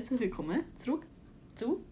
herzlich 0.00 0.20
willkommen 0.20 0.60
zurück 0.76 1.02
zu 1.54 1.84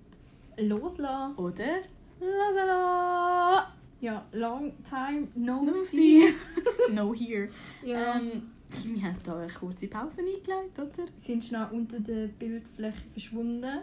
Loslassen. 0.57 1.35
oder 1.37 1.83
Lasala. 2.19 3.71
Ja, 4.01 4.25
long 4.33 4.73
time 4.83 5.29
no, 5.35 5.63
No 5.63 5.75
see. 5.75 6.23
see. 6.23 6.35
no 6.95 7.13
here. 7.13 7.51
Ja. 7.85 8.17
Ähm, 8.19 8.45
wir 8.71 9.03
haben 9.03 9.17
hier 9.23 9.35
eine 9.37 9.53
kurze 9.53 9.89
Pause 9.89 10.23
eingelegt, 10.23 10.79
oder? 10.79 11.05
sind 11.19 11.45
schnell 11.45 11.67
unter 11.71 12.01
der 12.01 12.29
Bildfläche 12.29 13.03
verschwunden. 13.13 13.81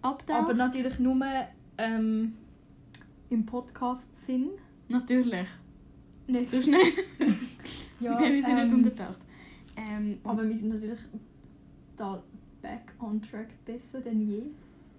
Abtaucht. 0.00 0.38
Aber 0.38 0.54
natürlich 0.54 0.98
nur 0.98 1.22
ähm, 1.76 2.34
im 3.28 3.44
Podcast-Sinn. 3.44 4.52
Natürlich. 4.88 5.48
Nicht 6.28 6.50
So 6.50 6.62
schnell. 6.62 6.80
Ja, 8.00 8.18
wir 8.18 8.42
sind 8.42 8.54
nicht 8.54 8.72
ähm, 8.72 8.78
untertaucht. 8.78 9.20
Ähm, 9.76 10.18
Aber 10.24 10.48
wir 10.48 10.56
sind 10.56 10.70
natürlich 10.70 11.00
da 11.98 12.22
back 12.62 12.92
on 12.98 13.20
track 13.20 13.48
besser 13.64 14.00
denn 14.00 14.20
je. 14.28 14.42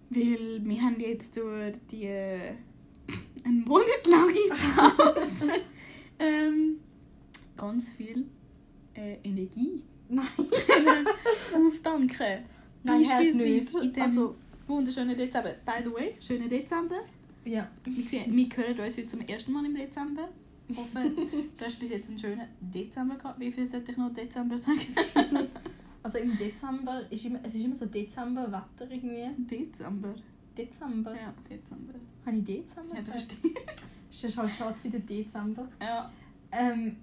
Weil 0.09 0.61
wir 0.63 0.81
haben 0.81 0.99
jetzt 0.99 1.35
durch 1.37 1.75
die 1.91 2.05
äh, 2.05 2.53
eine 3.43 3.61
monatlange 3.65 4.33
Pause 4.75 5.51
ähm, 6.19 6.77
ganz 7.55 7.93
viel 7.93 8.25
äh, 8.95 9.17
Energie 9.23 9.83
Nein. 10.09 10.25
aufdanken. 11.53 12.43
Nein, 12.83 13.01
Beispielsweise 13.01 13.83
in 13.83 13.93
dem 13.93 14.03
Also- 14.03 14.35
wunderschönen 14.67 15.15
Dezember. 15.15 15.53
By 15.65 15.83
the 15.83 15.91
way, 15.93 16.15
schönen 16.19 16.49
Dezember. 16.49 17.01
Ja. 17.45 17.69
Wir, 17.83 18.25
wir 18.27 18.47
hören 18.55 18.79
uns 18.79 18.97
heute 18.97 19.07
zum 19.07 19.21
ersten 19.21 19.51
Mal 19.51 19.65
im 19.65 19.75
Dezember. 19.75 20.29
Ich 20.67 20.77
hoffe, 20.77 21.11
du 21.57 21.65
hast 21.65 21.79
bis 21.79 21.89
jetzt 21.89 22.09
einen 22.09 22.19
schönen 22.19 22.47
Dezember 22.61 23.15
gehabt. 23.15 23.39
Wie 23.39 23.51
viel 23.51 23.65
sollte 23.65 23.91
ich 23.91 23.97
noch 23.97 24.13
Dezember 24.13 24.57
sagen? 24.57 24.79
Also 26.09 26.17
im 26.17 26.35
Dezember 26.35 27.03
ist 27.11 27.23
immer, 27.23 27.37
es 27.43 27.53
ist 27.53 27.63
immer 27.63 27.75
so 27.75 27.85
Dezember-Wetter 27.85 28.89
irgendwie. 28.89 29.29
Dezember. 29.45 30.15
Dezember. 30.57 31.13
Ja, 31.13 31.31
Dezember. 31.47 31.93
Habe 32.25 32.37
ich 32.37 32.43
Dezember 32.45 32.95
Ja, 32.95 33.03
verstehst. 33.03 33.45
Ist 34.25 34.37
halt 34.39 34.49
schade 34.49 34.75
für 34.81 34.89
den 34.89 35.05
Dezember. 35.05 35.67
Ja. 35.79 36.11
Ähm, 36.51 36.95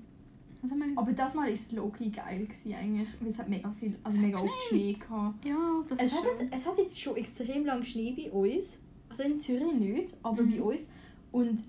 aber 0.97 1.13
das 1.13 1.35
Mal 1.35 1.43
war 1.43 1.49
es 1.53 1.71
low-key 1.71 2.11
geil 2.11 2.47
gewesen, 2.47 2.75
eigentlich, 2.75 3.07
weil 3.21 3.29
es 3.31 3.39
hat 3.39 3.49
mega 3.49 3.71
viel, 3.71 3.97
also 4.03 4.21
mega 4.21 4.41
oft 4.41 4.63
Schnee 4.69 4.93
gehabt. 4.95 5.45
Ja, 5.45 5.85
das 5.89 6.01
Es 6.01 6.07
ist 6.07 6.13
hat, 6.19 6.25
schön. 6.37 6.49
jetzt, 6.49 6.57
es 6.57 6.67
hat 6.67 6.79
jetzt 6.79 7.01
schon 7.01 7.17
extrem 7.17 7.65
lange 7.65 7.85
Schnee 7.85 8.13
bei 8.13 8.33
uns. 8.33 8.77
Also 9.09 9.23
in 9.23 9.41
Zürich 9.41 9.73
nicht, 9.75 10.17
aber 10.25 10.43
Mhm. 10.43 10.51
bei 10.51 10.63
uns. 10.63 10.89
Und 11.31 11.63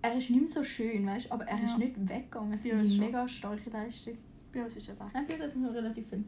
er 0.00 0.16
ist 0.16 0.30
nicht 0.30 0.40
mehr 0.42 0.48
so 0.48 0.62
schön, 0.62 1.04
weißt 1.06 1.26
du, 1.26 1.32
aber 1.32 1.44
er 1.48 1.58
Ja. 1.58 1.64
ist 1.64 1.76
nicht 1.78 2.08
weggegangen. 2.08 2.52
Es 2.52 2.62
Ja, 2.62 2.80
ist 2.80 2.92
eine 2.94 3.06
mega 3.06 3.26
starke 3.26 3.68
Leistung. 3.68 4.16
Bei 4.52 4.62
uns 4.62 4.76
ist 4.76 4.88
er 4.88 4.94
weg. 5.00 5.06
Nein, 5.12 5.24
bei 5.26 5.34
uns 5.42 5.46
ist 5.54 5.56
noch 5.56 5.74
relativ 5.74 6.08
viel. 6.08 6.22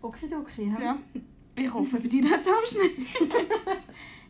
Okay, 0.00 0.28
okay. 0.34 0.70
Ja. 0.80 0.98
Ich 1.56 1.72
hoffe, 1.72 1.98
bei 1.98 2.08
dir 2.08 2.30
hat 2.30 2.40
es 2.40 2.46
auch 2.46 2.64
schnell. 2.66 2.90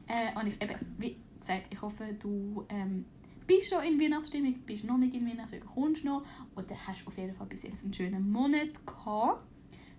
äh, 0.06 0.38
und 0.38 0.47
ich, 0.48 0.62
eben, 0.62 0.74
wie 0.97 1.16
gesagt, 1.38 1.69
ich 1.70 1.80
hoffe, 1.80 2.14
du 2.19 2.64
ähm, 2.70 3.05
bist 3.47 3.70
schon 3.70 3.83
in 3.83 4.00
Weihnachtsstimmung, 4.00 4.55
bist 4.64 4.84
noch 4.84 4.96
nicht 4.96 5.14
in 5.14 5.27
Weihnachtsstimmung, 5.27 5.69
kommst 5.74 6.05
noch 6.05 6.22
oder 6.56 6.74
hast 6.86 7.06
auf 7.06 7.16
jeden 7.19 7.34
Fall 7.34 7.46
bis 7.46 7.62
jetzt 7.62 7.84
einen 7.84 7.92
schönen 7.92 8.30
Monat 8.30 8.86
gehabt. 8.86 9.42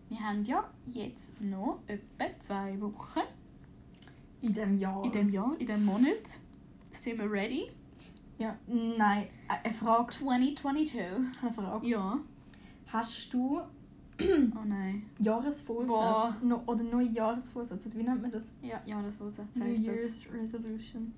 Wir 0.10 0.20
haben 0.20 0.44
ja 0.44 0.68
jetzt 0.88 1.40
noch 1.40 1.82
etwa 1.86 2.40
zwei 2.40 2.82
Wochen 2.82 3.22
In 4.42 4.54
diesem 4.54 4.78
Jahr. 4.80 5.04
in 5.04 5.12
diesem 5.12 5.30
Jahr, 5.30 5.56
in 5.60 5.68
diesem 5.68 5.86
Monat. 5.86 6.40
Sind 6.92 7.20
wir 7.20 7.32
ready? 7.32 7.70
Ja, 8.40 8.58
nein, 8.68 9.28
äh, 9.48 9.68
eine 9.68 9.74
Frage. 9.74 10.12
2022. 10.14 10.96
Eine 11.42 11.54
Frage. 11.54 11.88
Ja. 11.88 12.20
Hast 12.88 13.34
du 13.34 13.62
Oh 14.56 14.66
nein. 14.66 15.04
Jahresvorsatz 15.20 15.88
Boah. 15.88 16.38
no, 16.42 16.62
oder 16.66 16.84
neue 16.84 17.08
Jahresvorsatz? 17.10 17.86
Wie 17.94 18.04
nennt 18.04 18.22
man 18.22 18.32
das? 18.32 18.52
Ja, 18.62 18.82
ja, 18.86 19.02
das 19.02 19.20
was 19.20 19.38
New 19.38 19.64
heißt 19.64 19.88
das. 19.88 19.96
Year's 19.96 20.28
Resolution. 20.34 21.14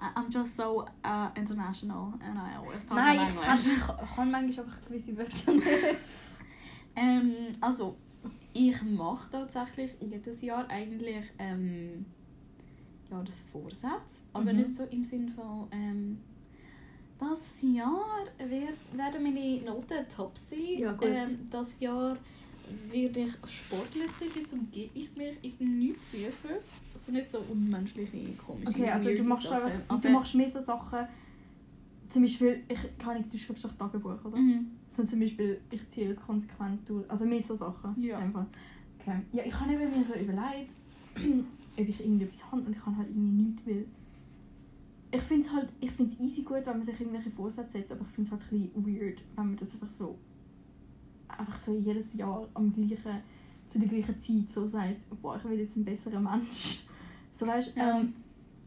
I- 0.00 0.18
I'm 0.18 0.28
just 0.30 0.56
so 0.56 0.82
uh, 1.04 1.28
international 1.36 2.12
and 2.20 2.36
I 2.36 2.56
always 2.58 2.84
talk 2.84 2.96
Nein, 2.98 3.20
in 3.20 3.26
ich 3.26 3.40
kann, 3.40 3.58
ich 3.58 4.14
kann 4.16 4.30
manchmal 4.30 4.66
einfach 4.66 4.84
gewisse 4.86 5.16
Wörter. 5.16 5.52
Ähm, 6.96 7.32
also, 7.60 7.96
ich 8.52 8.80
mache 8.82 9.28
tatsächlich 9.30 9.96
jedes 10.00 10.40
Jahr 10.42 10.68
eigentlich 10.70 11.32
ähm, 11.40 12.06
ja, 13.10 13.20
das 13.22 13.40
Vorsatz, 13.42 14.20
aber 14.32 14.52
Mhm. 14.52 14.58
nicht 14.60 14.74
so 14.74 14.84
im 14.84 15.04
Sinne 15.04 15.28
von 15.32 15.66
ähm, 15.72 16.20
das 17.18 17.62
Jahr 17.62 18.24
werden 18.38 19.22
meine 19.22 19.60
Noten 19.62 20.06
top 20.14 20.36
sein. 20.36 20.78
Ja. 20.78 20.96
Ähm, 21.02 21.48
das 21.50 21.78
Jahr 21.80 22.16
werde 22.90 23.20
ich 23.20 23.50
sportlich 23.50 24.10
sein, 24.18 24.46
zum 24.46 24.70
geht 24.70 24.94
nicht 24.94 25.16
mehr. 25.16 25.32
Ist 25.42 25.60
nichts 25.60 26.10
Süßes. 26.10 26.64
Also 26.94 27.12
nicht 27.12 27.30
so 27.30 27.38
unmenschliche, 27.50 28.32
komische, 28.34 28.70
Okay, 28.70 28.90
also 28.90 29.10
du 29.10 29.24
machst, 29.24 29.48
Sachen. 29.48 29.72
einfach, 29.72 30.00
du 30.00 30.08
machst 30.10 30.34
mehr 30.34 30.48
so 30.48 30.60
Sachen. 30.60 31.06
Zum 32.08 32.22
Beispiel, 32.22 32.62
ich 32.68 32.98
kann 32.98 33.16
nicht, 33.18 33.32
du 33.32 33.38
schreibst 33.38 33.64
doch 33.64 33.72
Tagebuch, 33.74 34.24
oder? 34.24 34.36
Mhm. 34.36 34.70
So 34.90 35.04
zum 35.04 35.20
Beispiel, 35.20 35.60
ich 35.70 35.88
ziehe 35.90 36.08
das 36.08 36.20
konsequent 36.20 36.88
durch. 36.88 37.10
Also 37.10 37.24
mehr 37.24 37.42
so 37.42 37.54
Sachen. 37.56 38.00
Ja. 38.02 38.18
Fall. 38.30 38.46
Okay. 39.00 39.20
Ja, 39.32 39.42
ich 39.44 39.54
habe 39.58 39.72
mir 39.72 39.88
so 39.90 40.14
überlegt, 40.14 40.72
ob 41.76 41.88
ich 41.88 42.00
irgendetwas 42.00 42.44
habe 42.50 42.62
und 42.62 42.76
ich 42.76 42.82
kann 42.82 42.96
halt 42.96 43.08
irgendwie 43.08 43.42
nichts, 43.42 43.66
weil 43.66 43.86
ich 45.14 45.22
finde 45.22 45.46
es 45.46 45.52
halt, 45.52 45.68
ich 45.80 45.90
finde 45.90 46.14
easy 46.22 46.42
gut, 46.42 46.66
wenn 46.66 46.78
man 46.78 46.84
sich 46.86 46.98
irgendwelche 47.00 47.30
Vorsätze 47.30 47.72
setzt, 47.72 47.92
aber 47.92 48.02
ich 48.02 48.08
finde 48.08 48.28
es 48.28 48.32
halt 48.32 48.42
ein 48.52 48.68
bisschen 48.68 48.86
weird, 49.00 49.22
wenn 49.36 49.46
man 49.46 49.56
das 49.56 49.72
einfach 49.72 49.88
so 49.88 50.18
einfach 51.28 51.56
so 51.56 51.76
jedes 51.76 52.12
Jahr 52.14 52.46
am 52.54 52.72
gleichen, 52.72 53.20
zu 53.66 53.78
der 53.78 53.88
gleichen 53.88 54.20
Zeit 54.20 54.50
so 54.50 54.66
sagt, 54.68 55.06
boah, 55.22 55.36
ich 55.36 55.44
will 55.44 55.58
jetzt 55.58 55.76
ein 55.76 55.84
besserer 55.84 56.20
Mensch. 56.20 56.84
So 57.32 57.46
weißt, 57.46 57.74
Ja. 57.76 57.98
ähm, 58.00 58.14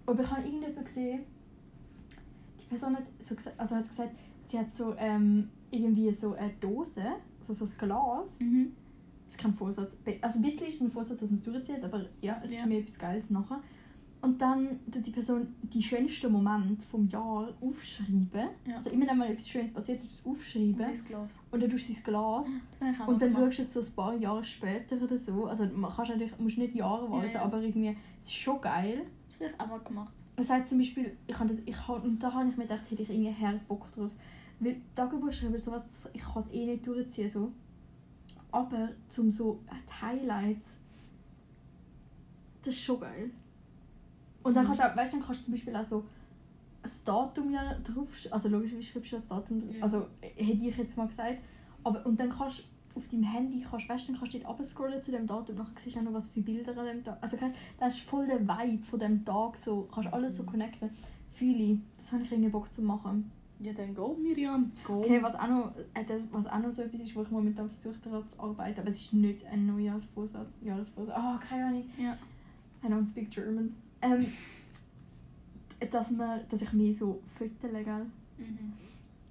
aber 0.05 0.23
ich 0.23 0.29
habe 0.29 0.41
irgendjemanden 0.41 0.83
gesehen, 0.83 1.19
die 2.61 2.65
Person 2.67 2.95
hat 2.97 3.03
so 3.23 3.35
gesagt, 3.35 3.59
also 3.59 3.75
hat 3.75 3.87
gesagt, 3.87 4.11
sie 4.45 4.59
hat 4.59 4.73
so 4.73 4.93
ähm, 4.97 5.49
irgendwie 5.71 6.11
so 6.11 6.33
eine 6.33 6.51
Dose, 6.59 7.03
also 7.39 7.53
so 7.53 7.65
ein 7.65 7.77
Glas, 7.77 8.39
Mhm. 8.41 8.71
das 9.25 9.35
ist 9.35 9.41
kein 9.41 9.53
Vorsatz. 9.53 9.95
Also 10.21 10.39
ein 10.39 10.41
bisschen 10.43 10.67
ist 10.67 10.75
es 10.75 10.81
ein 10.81 10.91
Vorsatz, 10.91 11.19
dass 11.19 11.29
man 11.29 11.35
es 11.37 11.43
durchzieht, 11.43 11.83
aber 11.83 12.05
ja, 12.21 12.41
es 12.43 12.51
Ja. 12.51 12.59
ist 12.61 12.65
mir 12.67 12.79
etwas 12.79 12.99
Geiles 12.99 13.29
nachher. 13.29 13.61
Und 14.27 14.41
dann 14.41 14.81
tut 14.91 15.05
die 15.05 15.11
Person 15.11 15.55
die 15.61 15.81
schönsten 15.81 16.29
Momente 16.29 16.85
vom 16.85 17.07
Jahr 17.07 17.47
aufschreiben. 17.61 18.49
Ja. 18.65 18.75
Also 18.75 18.89
immer 18.89 19.07
wenn 19.07 19.17
mal 19.19 19.31
etwas 19.31 19.47
Schönes 19.47 19.71
passiert, 19.71 20.01
tust 20.01 20.19
du 20.25 20.31
es 20.31 20.37
aufschreiben. 20.37 20.81
Ein 20.81 21.03
Glas. 21.05 21.39
Und 21.49 21.63
dann 21.63 21.69
tust 21.69 21.87
du 21.87 21.93
das 21.93 22.03
Glas. 22.03 22.49
Und 23.07 23.21
dann 23.21 23.33
gemacht. 23.33 23.55
schaust 23.55 23.73
du 23.73 23.79
es 23.79 23.85
so 23.85 23.91
ein 23.91 23.95
paar 23.95 24.15
Jahre 24.17 24.43
später 24.43 25.01
oder 25.01 25.17
so. 25.17 25.45
Also 25.45 25.65
man 25.67 25.89
kannst 25.89 26.11
natürlich, 26.11 26.37
musst 26.39 26.57
nicht 26.57 26.75
Jahre 26.75 27.09
warten, 27.09 27.31
ja. 27.35 27.41
aber 27.41 27.61
irgendwie, 27.61 27.95
es 28.21 28.27
ist 28.27 28.35
schon 28.35 28.59
geil. 28.59 29.03
Das 29.29 29.39
habe 29.39 29.53
ich 29.53 29.61
auch 29.61 29.67
mal 29.67 29.79
gemacht. 29.79 30.13
Das 30.35 30.49
heißt 30.49 30.67
zum 30.67 30.79
Beispiel, 30.79 31.15
ich 31.25 31.39
habe 31.39 31.47
das, 31.47 31.59
ich 31.65 31.87
habe, 31.87 32.05
und 32.05 32.19
da 32.19 32.33
habe 32.33 32.49
ich 32.49 32.57
mir 32.57 32.63
gedacht, 32.63 32.91
hätte 32.91 33.03
ich 33.03 33.09
irgendwie 33.09 33.31
her 33.31 33.57
Bock 33.65 33.89
drauf. 33.93 34.11
Weil 34.59 34.81
Tagebuch 34.93 35.31
schreiben, 35.31 35.57
sowas, 35.57 35.85
ich 36.11 36.21
kann 36.21 36.43
es 36.43 36.51
eh 36.51 36.65
nicht 36.65 36.85
durchziehen. 36.85 37.29
So. 37.29 37.53
Aber 38.51 38.89
zum 39.07 39.31
so 39.31 39.61
die 39.71 40.05
Highlights, 40.05 40.75
das 42.63 42.73
ist 42.73 42.81
schon 42.81 42.99
geil. 42.99 43.31
Und 44.47 44.53
dann 44.55 44.63
Mhm. 44.63 44.67
kannst 44.67 44.81
du 44.81 44.91
auch, 44.91 44.95
weißt, 44.95 45.13
dann 45.13 45.21
kannst 45.21 45.41
du 45.41 45.45
zum 45.45 45.53
Beispiel 45.53 45.75
auch 45.75 45.83
so 45.83 46.03
ein 46.83 46.91
Datum 47.05 47.51
ja 47.51 47.73
drauf, 47.83 48.27
also 48.31 48.49
logisch, 48.49 48.71
wie 48.73 48.83
schreibst 48.83 49.11
du 49.11 49.15
das 49.17 49.27
Datum 49.27 49.59
drauf? 49.61 49.75
Ja. 49.75 49.83
Also 49.83 50.07
hätte 50.21 50.41
ich 50.67 50.77
jetzt 50.77 50.97
mal 50.97 51.07
gesagt. 51.07 51.37
Aber, 51.83 52.05
und 52.05 52.19
dann 52.19 52.29
kannst 52.29 52.59
du 52.59 52.63
auf 52.95 53.07
deinem 53.07 53.23
Handy, 53.23 53.65
kannst, 53.69 53.87
weißt, 53.89 54.09
dann 54.09 54.17
kannst 54.17 54.33
du 54.33 54.39
dort 54.39 54.65
scrollen 54.65 55.01
zu 55.03 55.11
dem 55.11 55.27
Datum 55.27 55.55
und 55.55 55.59
dann 55.59 55.67
siehst 55.77 55.95
du 55.95 55.99
auch 55.99 56.03
noch, 56.05 56.13
was 56.13 56.29
für 56.29 56.41
Bilder 56.41 56.75
an 56.77 56.85
dem 56.85 57.03
Tag. 57.03 57.17
Also 57.21 57.37
das 57.79 57.95
ist 57.97 58.03
voll 58.03 58.25
der 58.25 58.39
Vibe 58.41 58.83
von 58.83 58.99
dem 58.99 59.23
Tag, 59.23 59.57
so, 59.57 59.87
kannst 59.93 60.11
alles 60.13 60.35
so 60.37 60.43
Mhm. 60.43 60.47
connecten. 60.47 60.89
Fühle 61.31 61.57
ich, 61.73 61.79
das 61.97 62.11
habe 62.13 62.23
ich 62.23 62.31
irgendwie 62.31 62.49
Bock 62.49 62.73
zu 62.73 62.81
machen. 62.81 63.31
Ja, 63.59 63.73
dann 63.73 63.93
go, 63.95 64.15
Miriam. 64.21 64.71
Go. 64.83 64.99
Okay, 64.99 65.21
was 65.21 65.33
auch 65.35 65.47
noch, 65.47 65.71
äh, 65.95 66.05
was 66.31 66.45
auch 66.47 66.59
noch 66.59 66.71
so 66.71 66.83
etwas 66.83 67.01
ist, 67.01 67.15
wo 67.15 67.23
ich 67.23 67.31
momentan 67.31 67.69
versuche 67.69 67.99
daran 68.03 68.27
zu 68.29 68.39
arbeiten, 68.39 68.79
aber 68.79 68.89
es 68.89 68.99
ist 69.01 69.13
nicht 69.13 69.45
ein 69.47 69.65
Neujahrsvorsatz, 69.65 70.57
Jahresvorsatz. 70.63 71.15
Ah, 71.17 71.39
keine 71.47 71.65
Ahnung. 71.65 71.83
Ja. 71.97 72.17
I 72.83 72.87
don't 72.87 73.07
speak 73.07 73.29
German. 73.31 73.75
Ähm, 74.01 74.27
dass, 75.91 76.11
man, 76.11 76.41
dass 76.49 76.61
ich 76.61 76.73
mehr 76.73 76.93
so 76.93 77.21
Fotos 77.37 77.71
gell? 77.71 78.05
Mhm. 78.37 78.73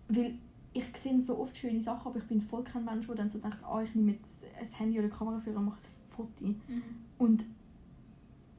Weil 0.08 0.34
ich 0.72 0.84
sehe 0.96 1.20
so 1.22 1.38
oft 1.38 1.56
schöne 1.56 1.80
Sachen, 1.80 2.08
aber 2.08 2.18
ich 2.18 2.26
bin 2.26 2.40
voll 2.40 2.62
kein 2.62 2.84
Mensch, 2.84 3.06
der 3.06 3.14
dann 3.14 3.30
so 3.30 3.38
denkt, 3.38 3.58
ah, 3.64 3.82
ich 3.82 3.94
nehme 3.94 4.12
jetzt 4.12 4.44
ein 4.60 4.78
Handy 4.78 4.98
oder 4.98 5.08
Kamera 5.08 5.40
für 5.40 5.56
und 5.56 5.64
mache 5.64 5.78
ein 5.78 6.14
Foto. 6.14 6.44
Mhm. 6.44 6.82
Und 7.18 7.44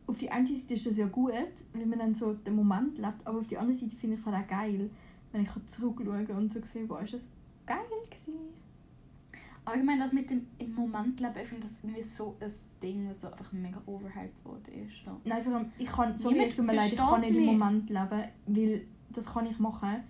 auf 0.07 0.17
die 0.17 0.29
eine 0.31 0.47
Seite 0.47 0.73
ist 0.73 0.85
das 0.85 0.97
ja 0.97 1.07
gut, 1.07 1.33
weil 1.73 1.85
man 1.85 1.99
dann 1.99 2.15
so 2.15 2.33
den 2.33 2.55
Moment 2.55 2.97
lebt, 2.97 3.25
aber 3.25 3.39
auf 3.39 3.47
die 3.47 3.57
andere 3.57 3.77
Seite 3.77 3.95
finde 3.95 4.15
ich 4.15 4.21
es 4.21 4.25
halt 4.25 4.43
auch 4.43 4.47
geil, 4.47 4.89
wenn 5.31 5.41
ich 5.43 5.49
zurückschaue 5.67 6.25
und 6.35 6.53
so 6.53 6.61
sehe, 6.63 6.85
boah, 6.85 7.01
ist 7.01 7.13
das 7.13 7.27
geil 7.65 7.85
gewesen. 8.09 8.33
Allgemein 9.67 9.99
das 9.99 10.13
mit 10.13 10.29
dem 10.29 10.47
im 10.59 10.73
Moment 10.75 11.19
leben, 11.19 11.33
ich 11.41 11.47
finde 11.47 11.63
das 11.63 11.83
irgendwie 11.83 12.01
so 12.03 12.35
ein 12.39 12.51
Ding, 12.81 13.07
das 13.07 13.21
so 13.21 13.27
einfach 13.27 13.51
mega 13.51 13.81
overhyped 13.85 14.45
worden 14.45 14.73
ist. 14.85 15.03
So. 15.03 15.11
Nein, 15.25 15.43
vor 15.43 15.53
allem, 15.55 15.71
ich 15.77 15.87
kann, 15.87 16.13
es 16.15 16.21
tut 16.23 16.33
mir 16.33 16.73
leid, 16.73 16.91
ich 16.91 16.95
kann 16.97 17.19
nicht 17.21 17.29
im 17.31 17.35
mich. 17.37 17.45
Moment 17.57 17.89
leben, 17.89 18.23
weil 18.47 18.81
das 19.09 19.25
kann 19.33 19.45
ich 19.45 19.59
machen, 19.59 20.03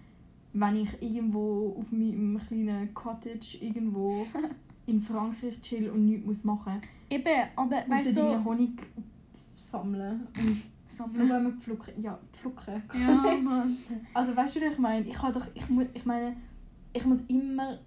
wenn 0.53 0.75
ich 0.77 1.01
irgendwo 1.01 1.75
auf 1.79 1.91
meinem 1.91 2.37
kleinen 2.39 2.93
Cottage 2.93 3.57
irgendwo 3.61 4.25
in 4.85 5.01
Frankreich 5.01 5.59
chill 5.61 5.89
und 5.89 6.05
nichts 6.05 6.25
muss 6.25 6.43
machen 6.43 6.81
Eben, 7.09 7.25
aber 7.55 7.83
muss. 7.87 7.97
weißt 7.97 8.17
du, 8.17 8.21
so... 8.21 8.43
Honig 8.45 8.81
sammeln 9.55 10.27
und 10.37 10.45
nur 10.45 10.55
Sammeln. 10.87 11.29
wenn 11.29 11.43
man 11.43 11.57
pflücken. 11.57 12.01
Ja, 12.01 12.17
pflücken. 12.33 12.81
Ja, 12.99 13.35
Mann. 13.41 13.77
Also 14.13 14.35
weißt 14.35 14.55
du, 14.55 14.61
was 14.61 14.73
ich 14.73 14.79
meine? 14.79 15.05
Ich, 15.07 15.21
habe 15.21 15.33
doch, 15.33 15.45
ich, 15.53 15.67
mu- 15.69 15.85
ich 15.93 16.05
meine, 16.05 16.37
ich 16.93 17.05
muss 17.05 17.21
immer 17.27 17.79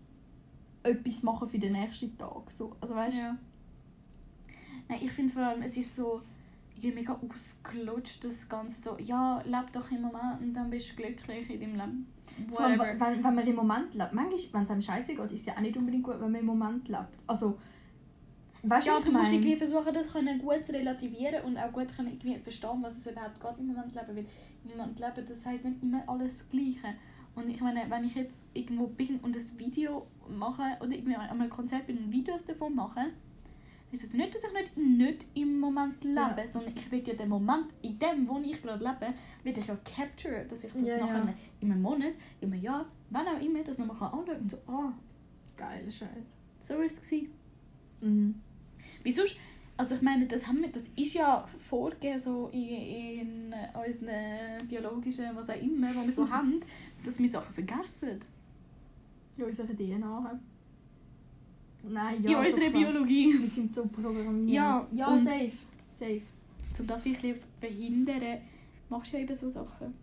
etwas 0.83 1.23
machen 1.23 1.49
für 1.49 1.59
den 1.59 1.73
nächsten 1.73 2.17
Tag. 2.17 2.51
So. 2.51 2.77
Also 2.81 2.95
weißt? 2.95 3.19
Ja. 3.19 3.37
Nein, 4.89 4.99
ich 5.03 5.13
finde 5.13 5.33
vor 5.33 5.43
allem, 5.43 5.63
es 5.63 5.77
ist 5.77 5.95
so 5.95 6.23
mega 6.83 7.19
ausgelutscht, 7.29 8.25
das 8.25 8.49
Ganze 8.49 8.81
so, 8.81 8.97
ja, 8.99 9.43
leb 9.45 9.73
doch 9.73 9.91
im 9.91 10.03
Moment 10.03 10.41
und 10.41 10.55
dann 10.55 10.71
bist 10.71 10.91
du 10.91 10.97
glücklich 10.97 11.51
in 11.51 11.61
deinem 11.61 11.77
Leben. 11.77 12.07
Vor 12.49 12.61
allem, 12.61 12.81
wenn, 12.81 13.25
wenn 13.25 13.35
man 13.35 13.47
im 13.47 13.57
Moment 13.57 13.95
lebt. 13.95 14.13
Manchmal, 14.13 14.41
wenn 14.53 14.63
es 14.63 14.71
einem 14.71 14.83
scheiße 14.83 15.15
geht, 15.15 15.33
ist 15.33 15.41
es 15.41 15.47
ja 15.47 15.57
auch 15.57 15.61
nicht 15.61 15.77
unbedingt 15.77 16.05
gut, 16.05 16.21
wenn 16.21 16.31
man 16.31 16.41
im 16.41 16.47
Moment 16.47 16.89
lebt. 16.89 17.09
Also, 17.27 17.59
weißt 18.63 18.87
Ja, 18.87 18.97
was 18.97 19.05
du 19.05 19.11
ich 19.11 19.17
musst 19.17 19.33
irgendwie 19.33 19.57
versuchen, 19.57 19.93
das 19.93 20.13
können 20.13 20.39
gut 20.39 20.65
zu 20.65 20.73
relativieren 20.73 21.45
und 21.45 21.59
auch 21.59 21.73
gut 21.73 21.95
können 21.95 22.09
irgendwie 22.09 22.39
verstehen, 22.39 22.79
was 22.81 22.97
es 22.97 23.07
überhaupt 23.07 23.41
geht 23.41 23.59
im 23.59 23.67
Moment 23.67 23.95
leben. 23.95 24.17
Weil 24.17 24.27
im 24.65 24.77
Moment 24.77 24.99
leben, 24.99 25.27
das 25.29 25.45
heisst 25.45 25.65
nicht 25.65 25.83
immer 25.83 26.03
alles 26.07 26.49
Gleiche. 26.49 26.95
Und 27.35 27.49
ich 27.49 27.61
meine, 27.61 27.89
wenn 27.89 28.05
ich 28.05 28.15
jetzt 28.15 28.43
irgendwo 28.55 28.87
bin 28.89 29.19
und 29.21 29.37
ein 29.37 29.59
Video 29.59 30.07
mache 30.29 30.63
oder 30.81 30.91
irgendwie 30.91 31.15
an 31.17 31.29
einem 31.31 31.51
Konzert 31.51 31.87
bin 31.87 31.99
und 31.99 32.13
Videos 32.13 32.45
davon 32.45 32.75
mache, 32.75 33.07
ist 33.93 34.05
es 34.05 34.15
nicht, 34.15 34.35
dass 34.35 34.45
ich 34.45 34.53
nicht, 34.53 34.77
nicht 34.77 35.27
im 35.35 35.59
Moment 35.59 36.03
lebe, 36.05 36.17
Ja. 36.17 36.47
sondern 36.47 36.75
ich 36.77 36.91
will 36.93 37.03
ja 37.07 37.15
den 37.15 37.29
Moment, 37.29 37.67
in 37.83 37.99
dem, 37.99 38.29
wo 38.29 38.39
ich 38.39 38.61
gerade 38.63 38.85
lebe, 38.85 39.13
will 39.43 39.59
ich 39.59 39.67
ja 39.67 39.77
capture, 39.85 40.45
dass 40.45 40.65
ich 40.65 40.73
das 40.73 40.83
Ja, 40.83 40.97
ja. 40.99 41.07
nachher 41.07 41.35
in 41.61 41.73
einem 41.73 41.83
Monat, 41.83 42.13
in 42.41 42.53
einem 42.53 42.63
Jahr, 42.63 42.87
wann 43.11 43.27
auch 43.27 43.41
immer, 43.41 43.65
das 43.65 43.79
nochmal 43.79 43.97
anschauen 44.13 44.27
kann 44.27 44.41
und 44.43 44.51
so, 44.51 44.59
ah, 44.69 44.93
Geile 45.57 45.91
Scheiß. 45.91 46.39
so 46.67 46.75
war 46.75 46.81
es. 46.85 47.01
Mhm. 48.01 48.35
Wie 49.03 49.13
sonst, 49.13 49.37
also 49.81 49.95
ich 49.95 50.03
meine, 50.03 50.27
das, 50.27 50.47
haben 50.47 50.61
wir, 50.61 50.69
das 50.69 50.91
ist 50.95 51.15
ja 51.15 51.43
vorgegeben 51.59 52.21
so 52.21 52.51
in, 52.53 52.69
in 52.69 53.55
unseren 53.75 54.69
biologischen, 54.69 55.35
was 55.35 55.49
auch 55.49 55.59
immer, 55.59 55.89
wo 55.95 56.05
wir 56.05 56.13
so 56.13 56.29
haben, 56.31 56.61
dass 57.03 57.19
wir 57.19 57.27
Sachen 57.27 57.55
vergessen. 57.55 58.21
In 59.39 59.45
unserer 59.45 59.69
DNA. 59.69 60.39
Nein, 61.89 62.17
in 62.17 62.25
ja. 62.25 62.45
schon 62.45 62.53
unserer. 62.53 62.71
Biologie. 62.71 63.39
Wir 63.41 63.49
sind 63.49 63.73
so 63.73 63.87
programmiert. 63.87 64.55
Ja, 64.55 64.87
ja 64.93 65.19
safe. 65.19 65.53
Safe. 65.99 66.21
Um 66.79 66.87
das 66.87 67.03
wirklich 67.07 67.37
zu 67.37 67.47
verhindern, 67.61 68.39
machst 68.91 69.15
du 69.15 69.17
ja 69.17 69.23
eben 69.23 69.35
so 69.35 69.49
Sachen. 69.49 69.95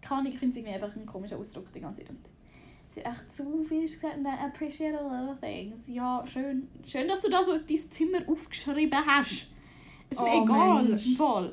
Keine 0.00 0.20
Ahnung, 0.20 0.32
ich 0.32 0.38
finde 0.38 0.52
es 0.52 0.56
irgendwie 0.58 0.74
einfach 0.80 0.94
ein 0.94 1.06
komischer 1.06 1.38
Ausdruck 1.38 1.72
die 1.72 1.80
ganze 1.80 2.04
Zeit. 2.04 2.14
Es 2.92 2.96
wird 2.96 3.06
echt 3.06 3.34
zu 3.34 3.64
viel 3.64 3.82
gesagt 3.82 4.18
und 4.18 4.24
dann 4.24 4.38
appreciate 4.38 4.98
a 4.98 5.20
little 5.20 5.36
things. 5.40 5.88
Ja, 5.88 6.22
schön. 6.26 6.68
Schön, 6.86 7.08
dass 7.08 7.22
du 7.22 7.30
da 7.30 7.42
so 7.42 7.56
dein 7.56 7.90
Zimmer 7.90 8.18
aufgeschrieben 8.26 8.98
hast. 9.06 9.48
Es 10.10 10.18
ist 10.18 10.22
mir 10.22 10.28
Oh, 10.30 10.44
egal, 10.44 10.84
Mensch. 10.84 11.06
im 11.06 11.16
Fall. 11.16 11.52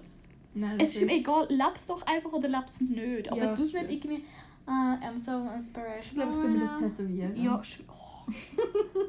Nein, 0.53 0.77
Es 0.81 0.95
ist 0.95 1.05
mir 1.05 1.13
egal, 1.13 1.47
lebst 1.49 1.89
doch 1.89 2.05
einfach 2.05 2.33
oder 2.33 2.49
lebst 2.49 2.81
nicht. 2.81 3.31
Aber 3.31 3.41
Ja, 3.41 3.55
du 3.55 3.61
nicht 3.61 3.69
stimmt. 3.69 3.89
irgendwie, 3.91 4.23
ah, 4.65 4.97
I'm 5.01 5.17
so 5.17 5.45
Ich 5.47 5.53
inspirational. 5.53 6.27
glaube, 6.27 6.31
ich 6.33 6.41
tue 6.41 6.49
mir 6.49 6.59
das 6.59 6.97
tätowieren. 6.97 7.41
Ja, 7.43 7.61
oh, 7.87 8.31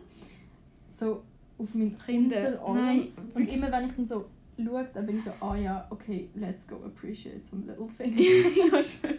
So 0.98 1.22
auf 1.58 1.74
meinen 1.74 1.96
Kinder. 1.98 2.60
Nein, 2.72 3.08
Und 3.16 3.34
wirklich. 3.34 3.56
immer 3.56 3.72
wenn 3.72 3.88
ich 3.88 3.94
dann 3.96 4.06
so 4.06 4.26
schaue, 4.64 4.88
dann 4.94 5.06
bin 5.06 5.18
ich 5.18 5.24
so, 5.24 5.32
ah 5.40 5.56
ja, 5.56 5.86
okay, 5.90 6.28
let's 6.34 6.66
go 6.68 6.76
appreciate 6.84 7.44
some 7.44 7.64
little 7.66 7.88
things. 7.98 8.20
ja, 8.56 8.82
schön. 8.82 9.18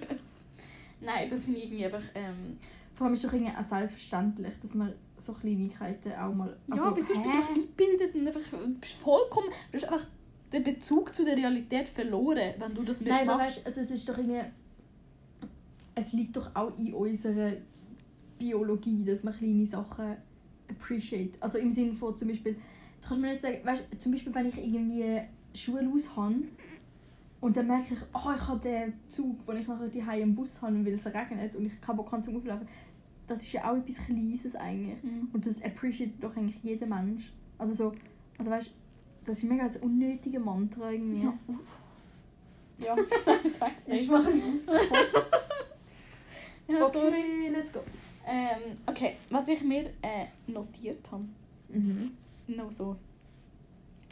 Nein, 1.02 1.28
das 1.30 1.44
finde 1.44 1.60
ich 1.60 1.66
irgendwie 1.66 1.86
einfach, 1.86 2.04
ähm, 2.16 2.58
Vor 3.02 3.08
allem 3.08 3.16
ist 3.16 3.26
doch 3.26 3.34
irgendwie 3.34 3.52
auch 3.52 3.68
selbstverständlich, 3.68 4.54
dass 4.62 4.76
man 4.76 4.94
so 5.18 5.34
Kleinigkeiten 5.34 6.12
auch 6.12 6.36
mal... 6.36 6.56
ja, 6.68 6.84
aber 6.84 7.02
sonst 7.02 7.24
bist 7.24 7.34
du 7.34 7.38
einfach 7.40 7.50
eingebildet 7.50 8.14
und 8.14 8.28
einfach, 8.28 8.42
bist 8.80 8.98
vollkommen, 8.98 9.48
du 9.72 9.78
hast 9.80 9.86
einfach 9.86 10.06
den 10.54 10.64
Bezug 10.64 11.12
zu 11.16 11.26
der 11.26 11.36
Realität 11.36 11.90
verloren, 11.90 12.54
wenn 12.60 12.76
du 12.76 12.84
das 12.84 13.02
nicht 13.02 13.10
Nein, 13.10 13.28
aber 13.28 13.40
machst. 13.40 13.58
weißt, 13.58 13.66
also 13.66 13.82
es 13.82 13.90
ist 13.90 14.08
doch 14.08 14.20
irgendwie... 14.20 14.42
Es 15.96 16.14
liegt 16.14 16.38
doch 16.38 16.56
auch 16.56 16.78
in 16.78 16.94
unserer 16.94 17.54
Biologie, 18.38 19.04
dass 19.04 19.24
man 19.24 19.36
kleine 19.36 19.66
Sachen 19.66 20.18
appreciate. 20.70 21.40
Also 21.40 21.58
im 21.58 21.72
Sinne 21.72 21.94
von 21.94 22.16
zum 22.16 22.28
Beispiel... 22.28 22.54
Du 22.54 23.08
kannst 23.08 23.20
mir 23.20 23.32
nicht 23.32 23.42
sagen, 23.42 23.58
weißt, 23.64 23.84
zum 23.98 24.12
Beispiel 24.12 24.36
wenn 24.36 24.46
ich 24.46 24.58
irgendwie 24.60 25.22
Schuhe 25.56 25.92
aus 25.92 26.16
habe 26.16 26.36
und 27.42 27.58
dann 27.58 27.66
merke 27.66 27.96
ich, 27.96 28.00
oh, 28.14 28.32
ich 28.36 28.48
habe 28.48 28.60
den 28.60 28.94
Zug, 29.08 29.36
wo 29.48 29.52
ich 29.54 29.68
nachher 29.68 29.88
die 29.88 30.22
im 30.22 30.36
Bus 30.36 30.62
habe, 30.62 30.86
weil 30.86 30.94
es 30.94 31.06
regnet 31.08 31.56
und 31.56 31.66
ich 31.66 31.82
keinen 31.82 31.98
Bock 31.98 32.12
habe 32.12 32.22
zum 32.22 32.38
Auflaufen. 32.38 32.68
Das 33.32 33.44
ist 33.44 33.54
ja 33.54 33.72
auch 33.72 33.78
etwas 33.78 33.96
Kleines 34.06 34.56
eigentlich. 34.58 35.02
Mhm. 35.04 35.30
Und 35.32 35.46
das 35.46 35.62
appreciate 35.64 36.12
doch 36.20 36.36
eigentlich 36.36 36.62
jeder 36.64 36.86
Mensch. 36.86 37.32
Also 37.58 37.74
so, 37.74 37.94
also 38.38 38.52
weißt, 38.52 38.74
das 39.24 39.38
ist 39.38 39.44
mega 39.46 39.64
ein 39.66 39.76
unnötiger 39.82 40.40
Mantra 40.42 40.92
irgendwie. 40.92 41.24
Ja, 41.24 41.34
uff. 41.48 41.80
Ja, 42.78 42.96
ich 43.46 43.54
Ich 43.88 43.88
nicht. 44.02 44.12
mache 44.12 44.32
mich 44.32 44.44
ausgekotzt. 44.44 45.32
Ja, 46.68 46.86
okay, 46.86 46.92
sorry. 47.00 47.50
let's 47.54 47.72
go. 47.72 47.80
Ähm, 48.28 48.78
okay, 48.86 49.16
was 49.30 49.48
ich 49.48 49.64
mir 49.64 49.86
äh, 50.02 50.26
notiert 50.48 51.10
habe, 51.12 51.24
Mhm. 51.70 52.12
noch 52.48 52.72
so, 52.72 52.98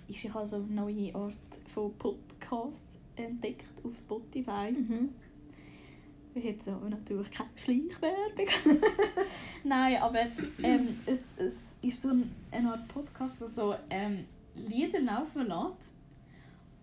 ist, 0.07 0.23
ich 0.23 0.33
habe 0.33 0.45
so 0.45 0.55
eine 0.55 0.65
neue 0.67 1.13
Art 1.13 1.33
von 1.67 1.93
Podcasts 1.95 2.97
entdeckt 3.17 3.65
auf 3.83 3.95
Spotify. 3.97 4.71
Mhm. 4.71 5.09
Ich 6.39 6.45
jetzt 6.45 6.67
aber 6.67 6.89
natürlich 6.89 7.29
keine 7.31 7.49
Schleichwerbung. 7.55 8.47
Nein, 9.63 10.01
aber 10.01 10.21
ähm, 10.63 10.87
es, 11.05 11.19
es 11.37 11.53
ist 11.81 12.01
so 12.01 12.09
ein, 12.09 12.31
eine 12.51 12.71
Art 12.71 12.87
Podcast, 12.87 13.41
wo 13.41 13.47
so 13.47 13.75
ähm, 13.89 14.25
Lieder 14.55 15.01
laufen 15.01 15.47
lässt. 15.47 15.91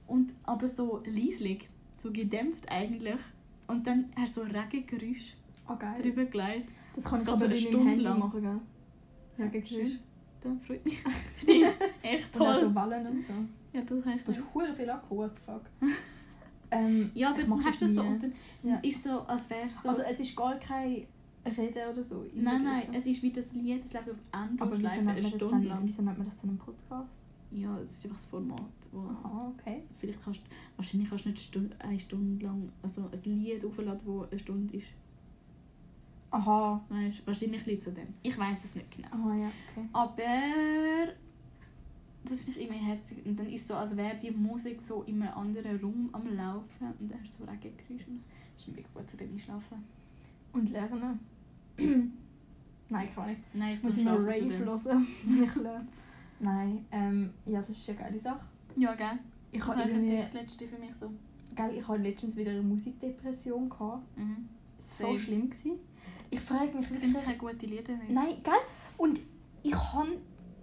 Und 0.06 0.32
aber 0.44 0.68
so 0.68 1.02
leislich, 1.06 1.68
so 1.98 2.12
gedämpft 2.12 2.70
eigentlich. 2.70 3.18
Und 3.66 3.86
dann 3.86 4.10
hast 4.16 4.36
du 4.36 4.42
so 4.42 4.46
Regengeräusche 4.46 5.34
geil. 5.78 6.02
drüber 6.02 6.24
gelegt. 6.26 6.70
Das 6.94 7.04
Das 7.04 7.12
kann 7.12 7.22
ich 7.22 7.28
aber 7.28 7.38
so 7.38 7.44
eine 7.46 7.56
Stunde 7.56 7.90
Handy 7.90 8.04
lang. 8.04 8.18
machen, 8.18 8.42
gell? 9.38 9.62
Schön. 9.64 9.98
Das 10.42 10.66
freut 10.66 10.84
mich. 10.84 11.02
Echt 12.02 12.36
Und 12.36 12.42
auch 12.42 12.52
toll. 12.52 12.60
so 12.60 12.74
Wellen 12.74 13.06
und 13.06 13.26
so. 13.26 13.32
Ja, 13.72 13.80
das 13.82 14.04
kann 14.04 14.14
ich 14.14 14.26
hat 14.38 14.54
hure 14.54 14.74
viel 14.74 14.90
Akku, 14.90 15.28
fuck. 15.44 15.62
ähm, 16.78 17.10
Ja, 17.14 17.30
aber 17.30 17.42
du 17.42 17.64
hast 17.64 17.80
das 17.82 17.94
so 17.94 18.02
und 18.02 18.22
dann 18.22 18.32
Ja. 18.62 18.76
ist 18.76 19.02
so, 19.02 19.20
als 19.20 19.48
wäre 19.50 19.66
es 19.66 19.82
so... 19.82 19.88
Also 19.88 20.02
es 20.02 20.20
ist 20.20 20.36
gar 20.36 20.54
kein 20.56 21.06
Reden 21.46 21.90
oder 21.92 22.02
so. 22.02 22.24
nein, 22.34 22.64
nein, 22.64 22.82
es 22.92 23.06
ist 23.06 23.22
wie 23.22 23.30
das 23.30 23.52
Lied, 23.52 23.84
das 23.84 23.92
läuft 23.92 24.10
auf 24.10 24.16
Endlosschleife 24.32 24.96
nennt, 24.96 25.08
eine 25.10 25.22
man 25.22 25.22
das 25.22 25.30
Stunde 25.30 25.54
dann, 25.54 25.64
lang. 25.64 25.80
wieso 25.84 26.02
nennt 26.02 26.18
man 26.18 26.26
das 26.26 26.40
dann 26.40 26.50
im 26.50 26.58
Podcast? 26.58 27.14
Ja, 27.52 27.78
es 27.78 27.90
ist 27.90 28.04
einfach 28.04 28.16
das 28.16 28.26
Format. 28.26 28.60
Wo 28.90 29.00
Aha, 29.00 29.52
okay. 29.56 29.82
vielleicht 29.96 30.22
kannst, 30.22 30.42
wahrscheinlich 30.76 31.08
kannst 31.08 31.24
du 31.24 31.28
nicht 31.30 31.42
Stu 31.42 31.60
eine 31.78 32.00
Stunde 32.00 32.44
lang 32.44 32.72
also 32.82 33.02
ein 33.12 33.20
Lied 33.38 33.64
aufladen, 33.64 34.00
das 34.04 34.30
eine 34.32 34.38
Stunde 34.40 34.76
ist. 34.76 34.86
Aha. 36.32 36.84
Weißt, 36.88 37.24
wahrscheinlich 37.26 37.64
liegt 37.66 37.82
es 37.82 37.88
an 37.88 37.94
dem. 37.94 38.08
Ich 38.22 38.36
weiß 38.36 38.64
es 38.64 38.74
nicht 38.74 38.90
genau. 38.90 39.08
Aha, 39.12 39.36
ja, 39.36 39.50
okay. 39.72 39.88
Aber 39.92 41.12
das 42.30 42.40
finde 42.42 42.60
ich 42.60 42.68
immer 42.68 42.78
herzig. 42.78 43.24
Und 43.24 43.38
dann 43.38 43.46
ist 43.48 43.62
es 43.62 43.68
so, 43.68 43.74
als 43.74 43.96
wäre 43.96 44.16
die 44.16 44.30
Musik 44.30 44.80
so 44.80 45.02
in 45.02 45.22
einem 45.22 45.32
anderen 45.34 45.80
Raum 45.80 46.08
am 46.12 46.36
Laufen. 46.36 46.86
Und 47.00 47.10
dann 47.10 47.20
hast 47.22 47.38
du 47.38 47.44
so 47.44 47.50
Regengeräusche. 47.50 48.10
Das 48.56 48.66
ist 48.66 48.74
mega 48.74 48.88
gut 48.94 49.08
zu 49.08 49.16
dem 49.16 49.32
Einschlafen. 49.32 49.84
Und 50.52 50.70
lernen. 50.70 51.20
nein, 52.88 53.08
kann 53.14 53.28
nicht. 53.28 53.40
Nein, 53.54 53.74
ich 53.74 53.82
Muss 53.82 53.96
ich 53.96 54.02
zu 54.04 54.08
Rave 54.10 54.58
hören, 54.58 55.06
ich 55.44 55.54
lerne. 55.56 55.88
Nein, 56.38 56.84
ähm, 56.90 57.30
ja, 57.46 57.60
das 57.60 57.70
ist 57.76 57.88
eine 57.88 57.98
geile 57.98 58.18
Sache. 58.18 58.44
Ja, 58.76 58.94
gell? 58.94 59.18
Ich 59.52 59.60
Das 59.60 59.76
habe 59.76 59.88
ich 59.88 59.96
irgendwie, 59.96 60.36
letzte 60.36 60.66
für 60.66 60.78
mich 60.78 60.94
so. 60.94 61.10
gell, 61.54 61.70
ich 61.78 61.86
habe 61.88 61.98
letztens 61.98 62.36
wieder 62.36 62.50
eine 62.50 62.62
Musikdepression 62.62 63.68
gehabt. 63.70 64.18
Mhm. 64.18 64.48
So 64.86 65.06
Same. 65.06 65.18
schlimm 65.18 65.50
gewesen. 65.50 65.72
Ich 66.30 66.40
frage 66.40 66.76
mich 66.76 66.90
Ich 66.90 67.02
wirklich. 67.02 67.24
keine 67.24 67.38
guten 67.38 67.66
Lieder 67.66 67.96
mehr. 67.96 68.06
Nein, 68.10 68.36
gell? 68.42 68.52
Und 68.98 69.20
ich 69.62 69.74
habe 69.74 70.16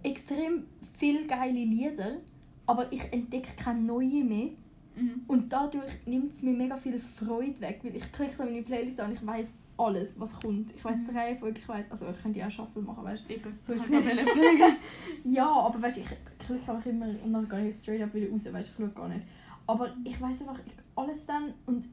extrem 0.04 0.66
viele 0.94 1.26
geile 1.26 1.64
Lieder, 1.64 2.18
aber 2.66 2.92
ich 2.92 3.12
entdecke 3.12 3.52
keine 3.58 3.82
neuen 3.82 4.28
mehr. 4.28 4.50
Mhm. 4.96 5.22
Und 5.28 5.52
dadurch 5.52 5.92
nimmt 6.06 6.34
es 6.34 6.42
mir 6.44 6.54
mega 6.54 6.78
viel 6.78 7.00
Freude 7.00 7.60
weg, 7.62 7.80
weil 7.84 7.96
ich 7.96 8.12
klicke 8.12 8.36
so 8.38 8.44
meine 8.44 8.62
Playlist 8.62 9.00
an 9.00 9.10
und 9.10 9.16
ich 9.18 9.26
weiß 9.26 9.48
alles, 9.76 10.20
was 10.20 10.40
kommt. 10.40 10.72
Ich 10.76 10.86
weiß 10.86 10.98
Mhm. 10.98 11.08
die 11.10 11.18
Reihenfolge, 11.18 11.60
ich 11.60 11.68
weiß, 11.68 11.90
also 11.92 12.08
ich 12.08 12.22
könnte 12.22 12.40
ja 12.40 12.48
auch 12.48 12.52
Shuffle 12.52 12.82
machen, 12.84 13.04
weißt 13.04 13.28
Eben. 13.30 13.58
So 13.60 13.74
ist 13.74 13.86
es. 13.86 13.90
Ja, 15.24 15.50
aber 15.52 15.82
weißt, 15.82 15.98
ich 15.98 16.06
klicke 16.38 16.72
einfach 16.72 16.86
immer 16.86 17.08
und 17.24 17.34
dann 17.34 17.50
gehe 17.50 17.70
ich 17.70 17.76
straight 17.76 18.02
up 18.04 18.14
wieder 18.14 18.30
raus, 18.30 18.46
weißt, 18.52 18.70
ich 18.70 18.76
schaue 18.76 18.90
gar 18.90 19.08
nicht. 19.10 19.22
Aber 19.66 19.96
ich 20.04 20.22
weiß 20.22 20.42
einfach 20.42 20.60
ich, 20.66 20.74
alles 20.96 21.26
dann 21.26 21.54
und 21.66 21.88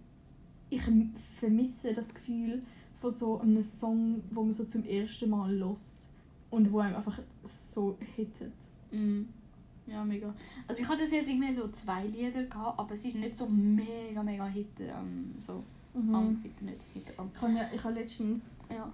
ich 0.69 0.83
vermisse 1.39 1.93
das 1.95 2.13
Gefühl 2.13 2.63
von 3.01 3.11
so 3.11 3.41
einem 3.41 3.63
Song, 3.63 4.23
wo 4.31 4.43
man 4.43 4.53
so 4.53 4.65
zum 4.65 4.85
ersten 4.85 5.31
Mal 5.31 5.55
lost 5.57 6.07
und 6.51 6.73
wo 6.73 6.79
einem 6.81 6.97
einfach 6.97 7.19
so 7.45 7.97
hittet. 8.17 8.53
Mhm. 8.91 9.29
Ja, 9.87 10.05
mega. 10.05 10.33
Also 10.69 10.83
ich 10.83 10.89
hatte 10.89 11.03
jetzt 11.03 11.29
irgendwie 11.29 11.53
so 11.53 11.67
zwei 11.69 12.07
Lieder 12.07 12.45
gehabt, 12.45 12.79
aber 12.79 12.95
es 12.95 13.05
ist 13.05 13.17
nicht 13.17 13.35
so 13.35 13.47
mega, 13.49 14.23
mega 14.23 14.47
hit. 14.47 14.69
Ähm, 14.81 15.35
so, 15.41 15.65
Mhm. 15.95 16.15
am, 16.15 16.41
hit 16.43 16.53
am. 17.19 17.31
Ich 17.35 17.43
habe 17.43 17.53
ja, 17.53 17.69
ich 17.75 17.83
habe 17.83 17.95
letztens 17.95 18.49
Ja. 18.71 18.93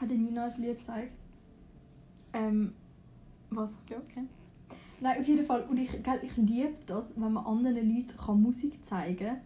hat 0.00 0.08
Nina 0.10 0.46
ein 0.46 0.60
Lied 0.62 0.78
gezeigt. 0.78 1.12
Ähm, 2.32 2.72
Was? 3.50 3.76
Ja, 3.90 3.98
okay. 3.98 4.24
Nein, 5.00 5.20
auf 5.20 5.28
jeden 5.28 5.44
Fall. 5.46 5.62
Und 5.68 5.78
ich, 5.78 5.90
gell, 6.02 6.20
ich 6.22 6.36
liebe 6.36 6.74
das, 6.86 7.12
wenn 7.16 7.32
man 7.32 7.44
anderen 7.44 7.76
Leuten 7.94 8.16
kann 8.16 8.40
Musik 8.42 8.84
zeigen 8.84 9.26
kann. 9.26 9.40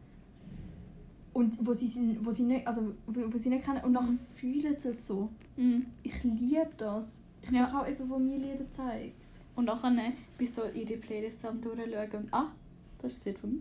Und 1.33 1.67
wo 1.67 1.75
sie, 1.75 1.89
sind, 1.89 2.25
wo 2.25 2.31
sie, 2.31 2.45
nicht, 2.45 2.67
also, 2.67 2.95
wo, 3.07 3.33
wo 3.33 3.37
sie 3.37 3.49
nicht 3.51 3.65
kennen. 3.65 3.83
Und 3.85 3.93
nachher 3.93 4.13
Mhm. 4.13 4.19
fühlen 4.35 4.77
sie 4.79 4.89
es 4.91 5.07
so. 5.07 5.29
Mhm. 5.57 5.87
Ich 6.03 6.23
liebe 6.25 6.71
das. 6.79 7.21
Ich 7.47 7.53
Ja. 7.53 7.67
brauche 7.67 7.83
auch 7.83 7.87
jemanden, 7.89 8.09
der 8.31 8.39
mir 8.39 8.53
Lieder 8.53 8.71
zeigt. 8.73 9.15
Und 9.55 9.65
nachher 9.67 9.91
ne, 9.91 10.13
bist 10.37 10.59
du 10.59 10.63
ihre 10.75 10.97
Playlist 10.99 11.45
am 11.45 11.61
durchschauen 11.61 12.25
und 12.25 12.35
ah, 12.35 12.53
das 13.01 13.15
ist 13.15 13.25
jetzt 13.25 13.41
von 13.41 13.51
mir. 13.53 13.61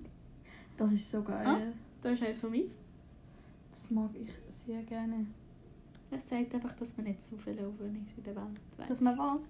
Das 0.78 0.92
ist 0.92 1.10
so 1.10 1.22
geil. 1.24 1.46
Ah. 1.48 1.60
Das 2.02 2.14
ist 2.14 2.24
eins 2.24 2.42
von 2.42 2.52
mir. 2.52 2.66
Das 3.72 3.90
mag 3.92 4.10
ich 4.16 4.30
sehr 4.66 4.82
gerne. 4.84 5.26
Es 6.12 6.26
zeigt 6.26 6.54
einfach, 6.54 6.72
dass 6.74 6.96
man 6.98 7.06
nicht 7.08 7.22
so 7.22 7.38
verloren 7.38 8.06
ist 8.08 8.18
in 8.18 8.24
der 8.24 8.36
Welt. 8.36 8.90
Dass 8.90 9.02
man 9.02 9.18
was? 9.18 9.42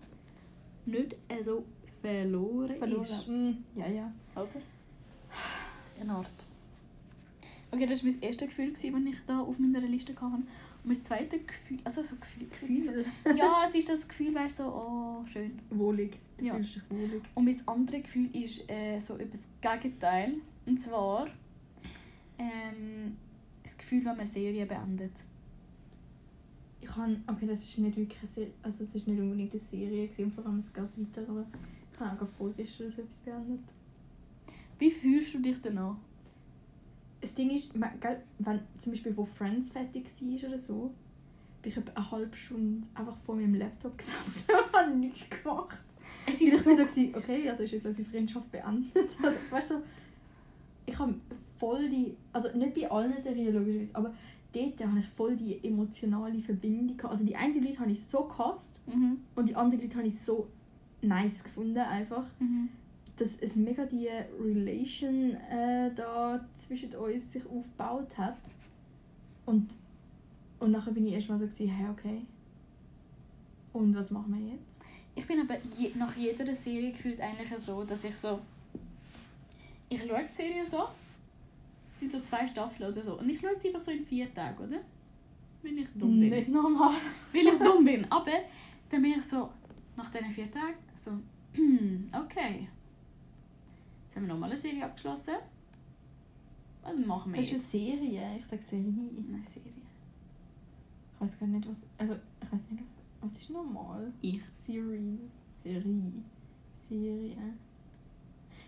nicht 0.86 1.15
so 1.44 1.63
verloren, 2.01 2.75
Verloren. 2.75 3.04
ist. 3.04 3.27
Mm, 3.27 3.51
ja, 3.80 3.88
ja. 3.88 4.13
Oder? 4.36 4.48
Eine 6.00 6.12
Art. 6.13 6.46
Okay, 7.72 7.88
das 7.88 8.04
war 8.06 8.12
mein 8.12 8.22
erstes 8.22 8.48
Gefühl, 8.50 8.72
das 8.72 8.84
ich 8.84 8.94
da 9.25 9.39
auf 9.39 9.58
meiner 9.60 9.80
Liste 9.82 10.13
hatte. 10.15 10.44
Mein 10.86 11.01
zweites 11.01 11.46
Gefühl, 11.48 11.80
also 11.84 12.04
so 12.04 12.15
Gefühl, 12.15 12.48
Gefühl 12.48 12.80
so, 12.80 12.92
ja, 13.36 13.63
es 13.68 13.74
ist 13.75 13.89
das 13.89 14.08
Gefühl, 14.08 14.34
wäre 14.36 14.50
so, 14.50 14.63
oh, 14.65 15.25
schön. 15.25 15.60
Wohlig. 15.72 16.20
Du 16.38 16.46
Ja. 16.46 16.54
fühlst 16.54 16.75
dich 16.75 16.84
wohlig. 16.92 17.22
Und 17.34 17.46
mein 17.46 17.68
anderes 17.68 18.04
Gefühl 18.04 18.30
ist 18.36 18.70
äh, 18.70 19.00
so 19.00 19.18
etwas 19.18 19.48
Gegenteil. 19.62 20.36
Und 20.65 20.80
zwar 20.80 21.27
ähm, 22.38 23.18
das 23.63 23.77
Gefühl, 23.77 24.00
wenn 24.00 24.06
man 24.12 24.20
eine 24.20 24.27
Serie 24.27 24.65
beendet. 24.65 25.24
Ich 26.82 26.96
habe, 26.96 27.18
okay, 27.27 27.48
das 27.48 27.63
ist 27.63 27.77
nicht 27.80 27.98
wirklich 27.98 28.20
eine 28.20 28.27
Serie, 28.27 28.51
also 28.62 28.84
es 28.84 28.94
ist 28.94 29.08
nicht 29.08 29.20
unbedingt 29.20 29.51
eine 29.54 29.62
Serie 29.62 30.08
gewesen, 30.08 30.32
vor 30.32 30.46
allem 30.46 30.60
es 30.60 30.72
geht 30.72 30.84
weiter, 30.84 31.27
aber 31.27 31.46
ich 31.94 32.00
habe 32.00 32.24
auch 32.24 32.30
vorgestern 32.30 32.92
so 32.92 33.01
etwas 33.01 33.18
beendet. 33.18 33.62
Wie 34.77 34.92
fühlst 34.92 35.34
du 35.34 35.39
dich 35.39 35.60
danach? 35.62 35.96
Das 37.22 37.34
Ding 37.34 37.50
ist, 37.50 37.75
man- 37.75 38.00
gell, 38.00 38.22
wenn 38.39 38.60
zum 38.77 38.91
Beispiel 38.93 39.15
wo 39.17 39.25
Friends 39.25 39.69
fertig 39.69 40.05
war 40.22 40.50
oder 40.50 40.57
so, 40.60 40.93
bin 41.62 41.72
ich 41.72 41.77
etwa 41.77 41.91
eine 41.93 42.12
halbe 42.12 42.36
Stunde 42.38 42.88
einfach 42.93 43.17
vor 43.25 43.36
meinem 43.36 43.55
Laptop 43.55 43.98
gesessen 43.98 44.45
und 44.50 44.74
habe 44.77 44.91
nichts 44.95 45.29
gemacht. 45.29 45.77
Es 46.27 46.41
Ich 46.41 46.48
ist 46.53 46.63
so... 46.63 46.69
war 46.72 46.77
so, 46.77 46.84
gewesen, 46.86 47.15
okay, 47.15 47.50
also 47.50 47.63
ist 47.63 47.72
jetzt 47.72 47.86
unsere 47.86 48.07
Freundschaft 48.10 48.51
beendet. 48.51 49.10
Also, 49.24 49.38
weißt 49.50 49.69
du, 49.72 49.75
ich 50.86 50.98
habe 51.00 51.15
voll 51.57 51.89
die, 51.89 52.15
also 52.34 52.55
nicht 52.55 52.75
bei 52.75 52.89
allen 52.91 53.17
Serien 53.19 53.53
logischerweise, 53.55 53.95
aber 53.95 54.13
dort 54.53 54.79
habe 54.86 55.00
ich 55.00 55.07
voll 55.07 55.36
die 55.36 55.63
emotionale 55.63 56.39
Verbindung 56.41 56.95
gehabt. 56.98 57.12
Also 57.13 57.25
die 57.25 57.36
einen 57.36 57.63
Leute 57.63 57.79
habe 57.79 57.91
ich 57.91 58.03
so 58.05 58.25
gehasst 58.25 58.81
Mhm. 58.93 59.17
und 59.36 59.50
die 59.50 59.55
anderen 59.55 59.81
Leute 59.81 59.98
habe 59.98 60.07
ich 60.07 60.19
so 60.19 60.48
nice 61.01 61.43
gefunden 61.43 61.77
einfach. 61.79 62.25
Mhm. 62.39 62.69
Dass 63.17 63.38
es 63.38 63.55
mega 63.55 63.86
die 63.86 64.10
Relation 64.39 65.36
äh, 65.50 65.91
da 65.95 66.43
zwischen 66.55 66.93
uns 66.95 67.31
sich 67.31 67.45
aufgebaut 67.45 68.17
hat. 68.17 68.38
Und, 69.45 69.69
und 70.60 70.72
nachher 70.72 70.91
bin 70.91 71.05
ich 71.05 71.13
erstmal 71.13 71.39
so, 71.39 71.45
gewesen, 71.45 71.69
hey, 71.69 71.89
okay. 71.89 72.22
Und 73.72 73.95
was 73.95 74.12
machen 74.12 74.34
wir 74.34 74.53
jetzt? 74.53 74.81
Ich 75.15 75.25
bin 75.25 75.39
aber 75.39 75.57
je, 75.77 75.91
nach 75.95 76.15
jeder 76.15 76.55
Serie 76.55 76.91
gefühlt 76.91 77.22
eigentlich 77.22 77.57
so, 77.57 77.84
dass 77.84 78.03
ich 78.03 78.15
so... 78.15 78.39
Ich 79.88 80.01
schaue 80.03 80.25
die 80.29 80.34
Serie 80.34 80.65
so. 80.65 80.84
Es 81.93 82.00
sind 82.00 82.12
so 82.12 82.19
zwei 82.22 82.48
Staffeln 82.48 82.91
oder 82.91 83.01
so. 83.01 83.19
Und 83.19 83.29
ich 83.29 83.39
schaue 83.39 83.57
die 83.62 83.67
einfach 83.67 83.81
so 83.81 83.91
in 83.91 84.05
vier 84.05 84.34
Tagen, 84.34 84.63
oder? 84.63 84.79
Wenn 85.62 85.77
ich 85.77 85.88
dumm 85.95 86.19
bin. 86.19 86.29
Nicht 86.29 86.50
normal. 86.50 86.95
Weil 87.34 87.48
ich 87.48 87.60
dumm 87.60 87.86
bin. 87.86 88.05
Aber 88.12 88.31
dann 88.89 89.01
bin 89.01 89.13
ich 89.13 89.24
so, 89.24 89.50
nach 89.95 90.10
diesen 90.10 90.31
vier 90.31 90.51
Tagen, 90.51 90.75
so, 90.95 91.12
okay. 92.13 92.67
Jetzt 94.15 94.22
haben 94.22 94.27
wir 94.27 94.34
nochmal 94.34 94.50
eine 94.50 94.57
Serie 94.57 94.86
abgeschlossen. 94.86 95.34
Was 96.84 96.98
machen 97.05 97.34
wir 97.34 97.38
Das 97.41 97.48
ist 97.48 97.51
eine? 97.51 97.60
Serie. 97.60 98.38
Ich 98.39 98.45
sage 98.45 98.63
Serie. 98.63 98.86
Eine 98.88 99.41
Serie. 99.43 99.72
Ich 101.13 101.19
weiß 101.22 101.38
gar 101.38 101.48
nicht, 101.48 101.67
was. 101.67 101.84
Also, 101.98 102.13
ich 102.41 102.50
weiß 102.50 102.62
nicht, 102.72 102.84
was. 102.88 103.01
Was 103.31 103.38
ist 103.41 103.50
normal? 103.50 104.13
Ich. 104.22 104.41
Series. 104.65 105.34
Serie. 105.51 106.13
Serie. 106.88 107.36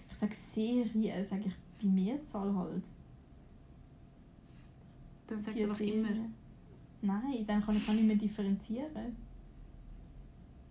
Ich 0.09 0.17
sage 0.17 0.33
Serie, 0.35 1.23
sage 1.23 1.43
ich 1.45 1.55
bei 1.81 1.87
Mehrzahl 1.87 2.53
halt. 2.53 2.83
Dann 5.27 5.39
sagst 5.39 5.57
Die 5.57 5.63
du 5.63 5.69
einfach 5.69 5.77
Serie. 5.77 5.93
immer. 5.93 6.29
Nein, 7.03 7.45
dann 7.47 7.61
kann 7.61 7.77
ich 7.77 7.87
auch 7.87 7.93
nicht 7.93 8.07
mehr 8.07 8.17
differenzieren. 8.17 9.15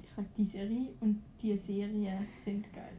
Ich 0.02 0.10
sage 0.10 0.28
die 0.36 0.44
Serie 0.44 0.88
und 1.00 1.22
die 1.40 1.56
Serie 1.56 2.18
sind 2.44 2.70
geil. 2.74 2.92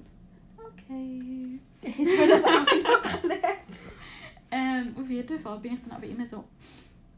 Okay. 0.77 1.59
Hätten 1.81 2.05
wir 2.05 2.27
das 2.27 2.43
auch 2.43 2.51
noch 2.51 3.13
erklärt? 3.13 3.57
Ähm, 4.49 4.95
auf 4.99 5.09
jeden 5.09 5.39
Fall 5.39 5.59
bin 5.59 5.73
ich 5.73 5.81
dann 5.81 5.91
aber 5.91 6.05
immer 6.07 6.25
so, 6.25 6.43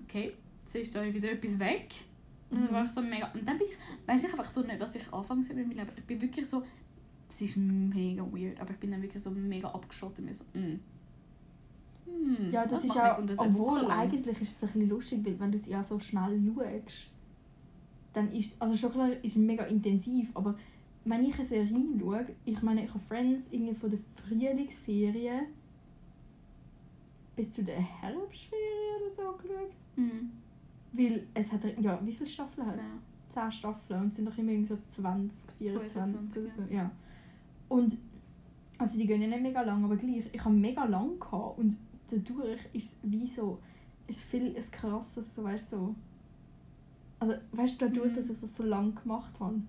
okay, 0.03 0.33
jetzt 0.63 0.75
ist 0.75 0.95
da 0.95 1.03
wieder 1.13 1.31
etwas 1.31 1.57
weg. 1.59 1.89
Und 2.49 2.61
dann 2.61 2.69
Mhm. 2.69 2.73
war 2.73 2.83
ich 2.85 2.91
so 2.91 3.01
mega. 3.01 3.27
Und 3.33 3.47
dann 3.47 3.57
bin 3.57 3.67
ich, 3.67 3.77
weiß 4.07 4.23
ich 4.23 4.31
einfach 4.31 4.45
so 4.45 4.61
nicht, 4.61 4.79
was 4.79 4.95
ich 4.95 5.13
anfangs 5.13 5.49
in 5.49 5.57
meinem 5.57 5.71
Leben. 5.71 5.91
Ich 5.95 6.03
bin 6.05 6.19
wirklich 6.21 6.47
so, 6.47 6.63
das 7.27 7.41
ist 7.41 7.57
mega 7.57 8.23
weird, 8.23 8.59
aber 8.59 8.71
ich 8.71 8.77
bin 8.77 8.89
dann 8.91 9.01
wirklich 9.03 9.21
so 9.21 9.29
mega 9.29 9.67
abgeschottet. 9.69 10.25
Mir 10.25 10.33
so, 10.33 10.45
mm. 10.55 10.79
Hm, 12.07 12.51
Ja, 12.51 12.65
das 12.65 12.83
ist 12.83 12.95
jetzt? 12.95 13.19
Und 13.19 13.29
das 13.29 13.37
Obwohl, 13.37 13.85
eigentlich 13.91 14.41
ist 14.41 14.55
es 14.57 14.63
ein 14.63 14.69
bisschen 14.73 14.89
lustig, 14.89 15.19
weil 15.23 15.39
wenn 15.39 15.51
du 15.51 15.59
sie 15.59 15.69
ja 15.71 15.83
so 15.83 15.99
schnell 15.99 16.41
schaust, 16.55 17.11
dann 18.13 18.31
ist 18.33 18.59
also 18.59 18.75
schon 18.75 18.91
klar, 18.91 19.11
ist 19.21 19.33
es 19.33 19.35
mega 19.35 19.65
intensiv, 19.65 20.31
aber 20.33 20.57
wenn 21.09 21.23
ich 21.23 21.35
eine 21.35 21.45
Serie 21.45 21.99
schaue, 21.99 22.25
ich 22.45 22.61
meine, 22.61 22.83
ich 22.83 22.89
habe 22.89 22.99
Friends 22.99 23.47
irgendwie 23.51 23.73
von 23.73 23.89
der 23.89 23.99
Frühlingsferien 24.15 25.47
bis 27.35 27.51
zu 27.51 27.63
der 27.63 27.79
Herbstferien 27.79 29.01
oder 29.01 29.09
so 29.09 29.37
geschaut. 29.37 29.71
Mhm. 29.95 30.31
Weil 30.91 31.27
es 31.33 31.51
hat, 31.51 31.61
ja, 31.79 31.99
wie 32.03 32.13
viele 32.13 32.27
Staffeln 32.27 32.67
hat 32.67 32.75
es? 32.75 32.77
Zehn. 32.77 32.99
10 33.29 33.51
Staffeln 33.51 34.01
und 34.01 34.07
es 34.09 34.15
sind 34.15 34.25
doch 34.25 34.37
immer 34.37 34.51
irgendwie 34.51 34.69
so 34.69 34.77
20, 34.87 35.51
24 35.57 35.93
25, 35.93 36.43
oder 36.43 36.51
so. 36.51 36.73
Ja. 36.73 36.91
Und 37.69 37.97
also 38.77 38.97
die 38.97 39.05
gehen 39.05 39.21
ja 39.21 39.27
nicht 39.27 39.41
mega 39.41 39.61
lang, 39.61 39.83
aber 39.83 39.95
gleich. 39.97 40.23
Ich 40.31 40.43
habe 40.43 40.55
mega 40.55 40.85
lang 40.85 41.19
gehabt 41.19 41.59
und 41.59 41.77
dadurch 42.09 42.59
ist 42.73 42.93
es 42.93 42.97
wie 43.03 43.27
so, 43.27 43.59
ist 44.07 44.23
viel 44.23 44.55
ein 44.55 44.71
krasses, 44.71 45.35
so 45.35 45.43
weißt 45.43 45.73
du, 45.73 45.77
so. 45.77 45.95
Also 47.19 47.33
weißt 47.51 47.79
du, 47.81 47.87
dadurch, 47.87 48.11
Mhm. 48.11 48.15
dass 48.15 48.29
ich 48.29 48.39
das 48.39 48.55
so 48.55 48.63
lang 48.63 48.95
gemacht 48.95 49.39
habe. 49.39 49.61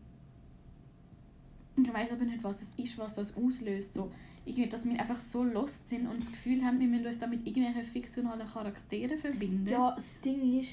Und 1.80 1.88
ich 1.88 1.94
weiß 1.94 2.12
aber 2.12 2.24
nicht, 2.26 2.44
was 2.44 2.58
das 2.58 2.70
ist, 2.76 2.98
was 2.98 3.14
das 3.14 3.34
auslöst. 3.34 3.94
So, 3.94 4.10
irgendwie, 4.44 4.68
dass 4.68 4.84
wir 4.84 4.98
einfach 5.00 5.16
so 5.18 5.42
lost 5.42 5.88
sind 5.88 6.06
und 6.06 6.20
das 6.20 6.30
Gefühl 6.30 6.62
haben, 6.62 6.78
wir 6.78 6.86
müssen 6.86 7.06
uns 7.06 7.16
da 7.16 7.26
mit 7.26 7.46
irgendwelchen 7.46 7.84
fiktionalen 7.84 8.46
Charakteren 8.46 9.16
verbinden. 9.16 9.66
Ja, 9.66 9.92
das 9.94 10.20
Ding 10.20 10.60
ist, 10.60 10.72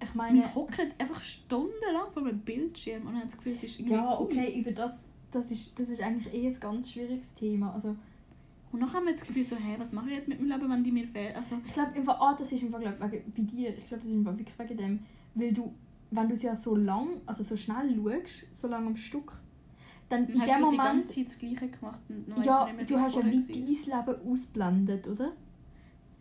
ich 0.00 0.14
meine, 0.14 0.38
Wir 0.38 0.54
hocken 0.54 0.92
einfach 0.98 1.20
stundenlang 1.20 2.12
vor 2.12 2.22
einem 2.22 2.38
Bildschirm 2.38 3.08
und 3.08 3.14
haben 3.16 3.24
das 3.24 3.36
Gefühl, 3.36 3.54
es 3.54 3.64
ist 3.64 3.80
irgendwie 3.80 3.94
ja, 3.96 4.18
cool. 4.20 4.26
okay, 4.26 4.56
über 4.60 4.70
das, 4.70 5.08
das 5.32 5.50
ist, 5.50 5.76
das 5.80 5.88
ist 5.88 6.00
eigentlich 6.00 6.32
eh 6.32 6.46
ein 6.46 6.60
ganz 6.60 6.92
schwieriges 6.92 7.34
Thema. 7.34 7.72
Also 7.74 7.96
Und 8.70 8.80
dann 8.80 8.92
haben 8.92 9.06
wir 9.06 9.14
das 9.14 9.26
Gefühl 9.26 9.42
so, 9.42 9.56
hey, 9.56 9.74
was 9.78 9.92
mache 9.92 10.10
ich 10.10 10.16
jetzt 10.16 10.28
mit 10.28 10.38
meinem 10.40 10.60
Leben, 10.60 10.70
wenn 10.70 10.84
die 10.84 10.92
mir 10.92 11.08
fehlen? 11.08 11.34
Also, 11.34 11.56
Ich 11.66 11.72
glaube, 11.72 11.92
einfach, 11.94 12.20
ah, 12.20 12.36
das 12.38 12.52
ist 12.52 12.62
einfach 12.62 12.78
glaub, 12.80 13.00
wegen, 13.00 13.32
bei 13.32 13.42
dir, 13.42 13.70
ich 13.70 13.84
glaube, 13.88 14.04
das 14.04 14.12
ist 14.12 14.18
einfach 14.18 14.38
wirklich 14.38 14.58
wegen 14.60 14.76
dem, 14.76 14.98
weil 15.34 15.52
du, 15.52 15.72
wenn 16.12 16.28
du 16.28 16.34
es 16.34 16.42
ja 16.42 16.54
so 16.54 16.76
lang, 16.76 17.08
also 17.26 17.42
so 17.42 17.56
schnell 17.56 17.96
schaust, 17.96 18.46
so 18.52 18.68
lange 18.68 18.86
am 18.88 18.96
Stück, 18.96 19.32
dann 20.08 20.26
in 20.28 20.40
hast 20.40 20.50
dem 20.50 20.56
du 20.64 20.70
die 20.70 20.76
Moment, 20.76 20.78
ganze 21.00 21.08
Zeit 21.08 21.26
das 21.26 21.38
Gleiche 21.38 21.68
gemacht 21.68 21.98
und 22.08 22.28
ja, 22.28 22.36
weisst 22.36 22.66
nicht 22.66 22.76
mehr, 22.76 22.84
du 22.86 22.98
hast 22.98 23.16
ja 23.16 23.24
wie 23.24 23.40
dein 23.40 24.06
Leben 24.06 24.32
ausblendet, 24.32 25.08
oder? 25.08 25.32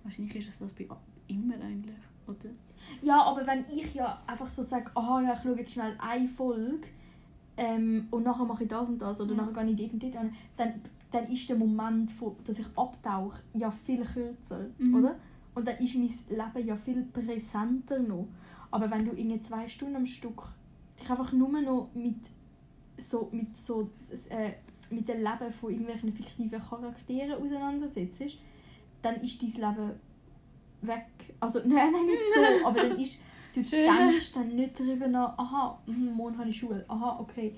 Wahrscheinlich 0.03 0.35
ist 0.35 0.61
das 0.61 0.73
bei 0.73 0.87
immer 1.27 1.55
eigentlich, 1.55 1.95
oder? 2.27 2.49
Ja, 3.01 3.21
aber 3.23 3.45
wenn 3.47 3.65
ich 3.75 3.93
ja 3.93 4.21
einfach 4.27 4.49
so 4.49 4.61
sage, 4.63 4.91
aha, 4.95 5.21
ja, 5.21 5.33
ich 5.33 5.41
schaue 5.41 5.57
jetzt 5.57 5.73
schnell 5.73 5.95
eine 5.99 6.27
Folge 6.27 6.87
ähm, 7.57 8.07
und 8.11 8.23
nachher 8.23 8.45
mache 8.45 8.63
ich 8.63 8.69
das 8.69 8.87
und 8.87 8.99
das 8.99 9.19
oder 9.21 9.31
Mhm. 9.33 9.37
nachher 9.51 9.63
gehe 9.65 9.71
ich 9.73 9.77
dort 9.77 9.93
und 9.93 10.03
dort 10.03 10.15
an, 10.17 10.33
dann, 10.57 10.81
dann 11.11 11.31
ist 11.31 11.49
der 11.49 11.55
Moment, 11.55 12.11
von, 12.11 12.35
dass 12.45 12.59
ich 12.59 12.67
abtauche, 12.75 13.39
ja 13.53 13.71
viel 13.71 14.03
kürzer, 14.03 14.67
Mhm. 14.77 14.95
oder? 14.95 15.15
Und 15.55 15.67
dann 15.67 15.77
ist 15.77 15.95
mein 15.95 16.09
Leben 16.29 16.67
ja 16.67 16.75
viel 16.75 17.03
präsenter 17.03 17.97
noch. 17.99 18.27
Aber 18.71 18.91
wenn 18.91 19.05
du 19.05 19.11
in 19.13 19.41
zwei 19.41 19.67
Stunden 19.69 19.95
am 19.95 20.05
Stück 20.05 20.43
dich 20.99 21.09
einfach 21.09 21.31
nur 21.31 21.49
noch 21.61 21.89
mit 21.93 22.17
so 22.97 23.29
mit 23.31 23.55
so 23.57 23.89
äh, 24.29 24.51
mit 24.89 25.07
dem 25.09 25.17
Leben 25.17 25.51
von 25.51 25.71
irgendwelchen 25.71 26.11
fiktiven 26.13 26.59
Charakteren 26.59 27.33
auseinandersetzt, 27.43 28.37
dann 29.01 29.15
ist 29.21 29.41
dein 29.41 29.49
Leben 29.51 29.91
weg. 30.81 31.05
Also 31.39 31.59
nein, 31.65 31.91
nein, 31.91 32.05
nicht 32.05 32.23
so, 32.33 32.65
aber 32.65 32.79
dann 32.81 32.99
ist 32.99 33.19
du 33.53 33.63
Schön. 33.63 33.85
denkst 33.85 34.33
dann 34.33 34.55
nicht 34.55 34.79
darüber 34.79 35.07
nach, 35.07 35.37
aha, 35.37 35.81
mhm, 35.87 36.13
morgen 36.13 36.37
habe 36.37 36.49
ich 36.49 36.57
Schule, 36.57 36.83
aha, 36.87 37.17
okay. 37.19 37.55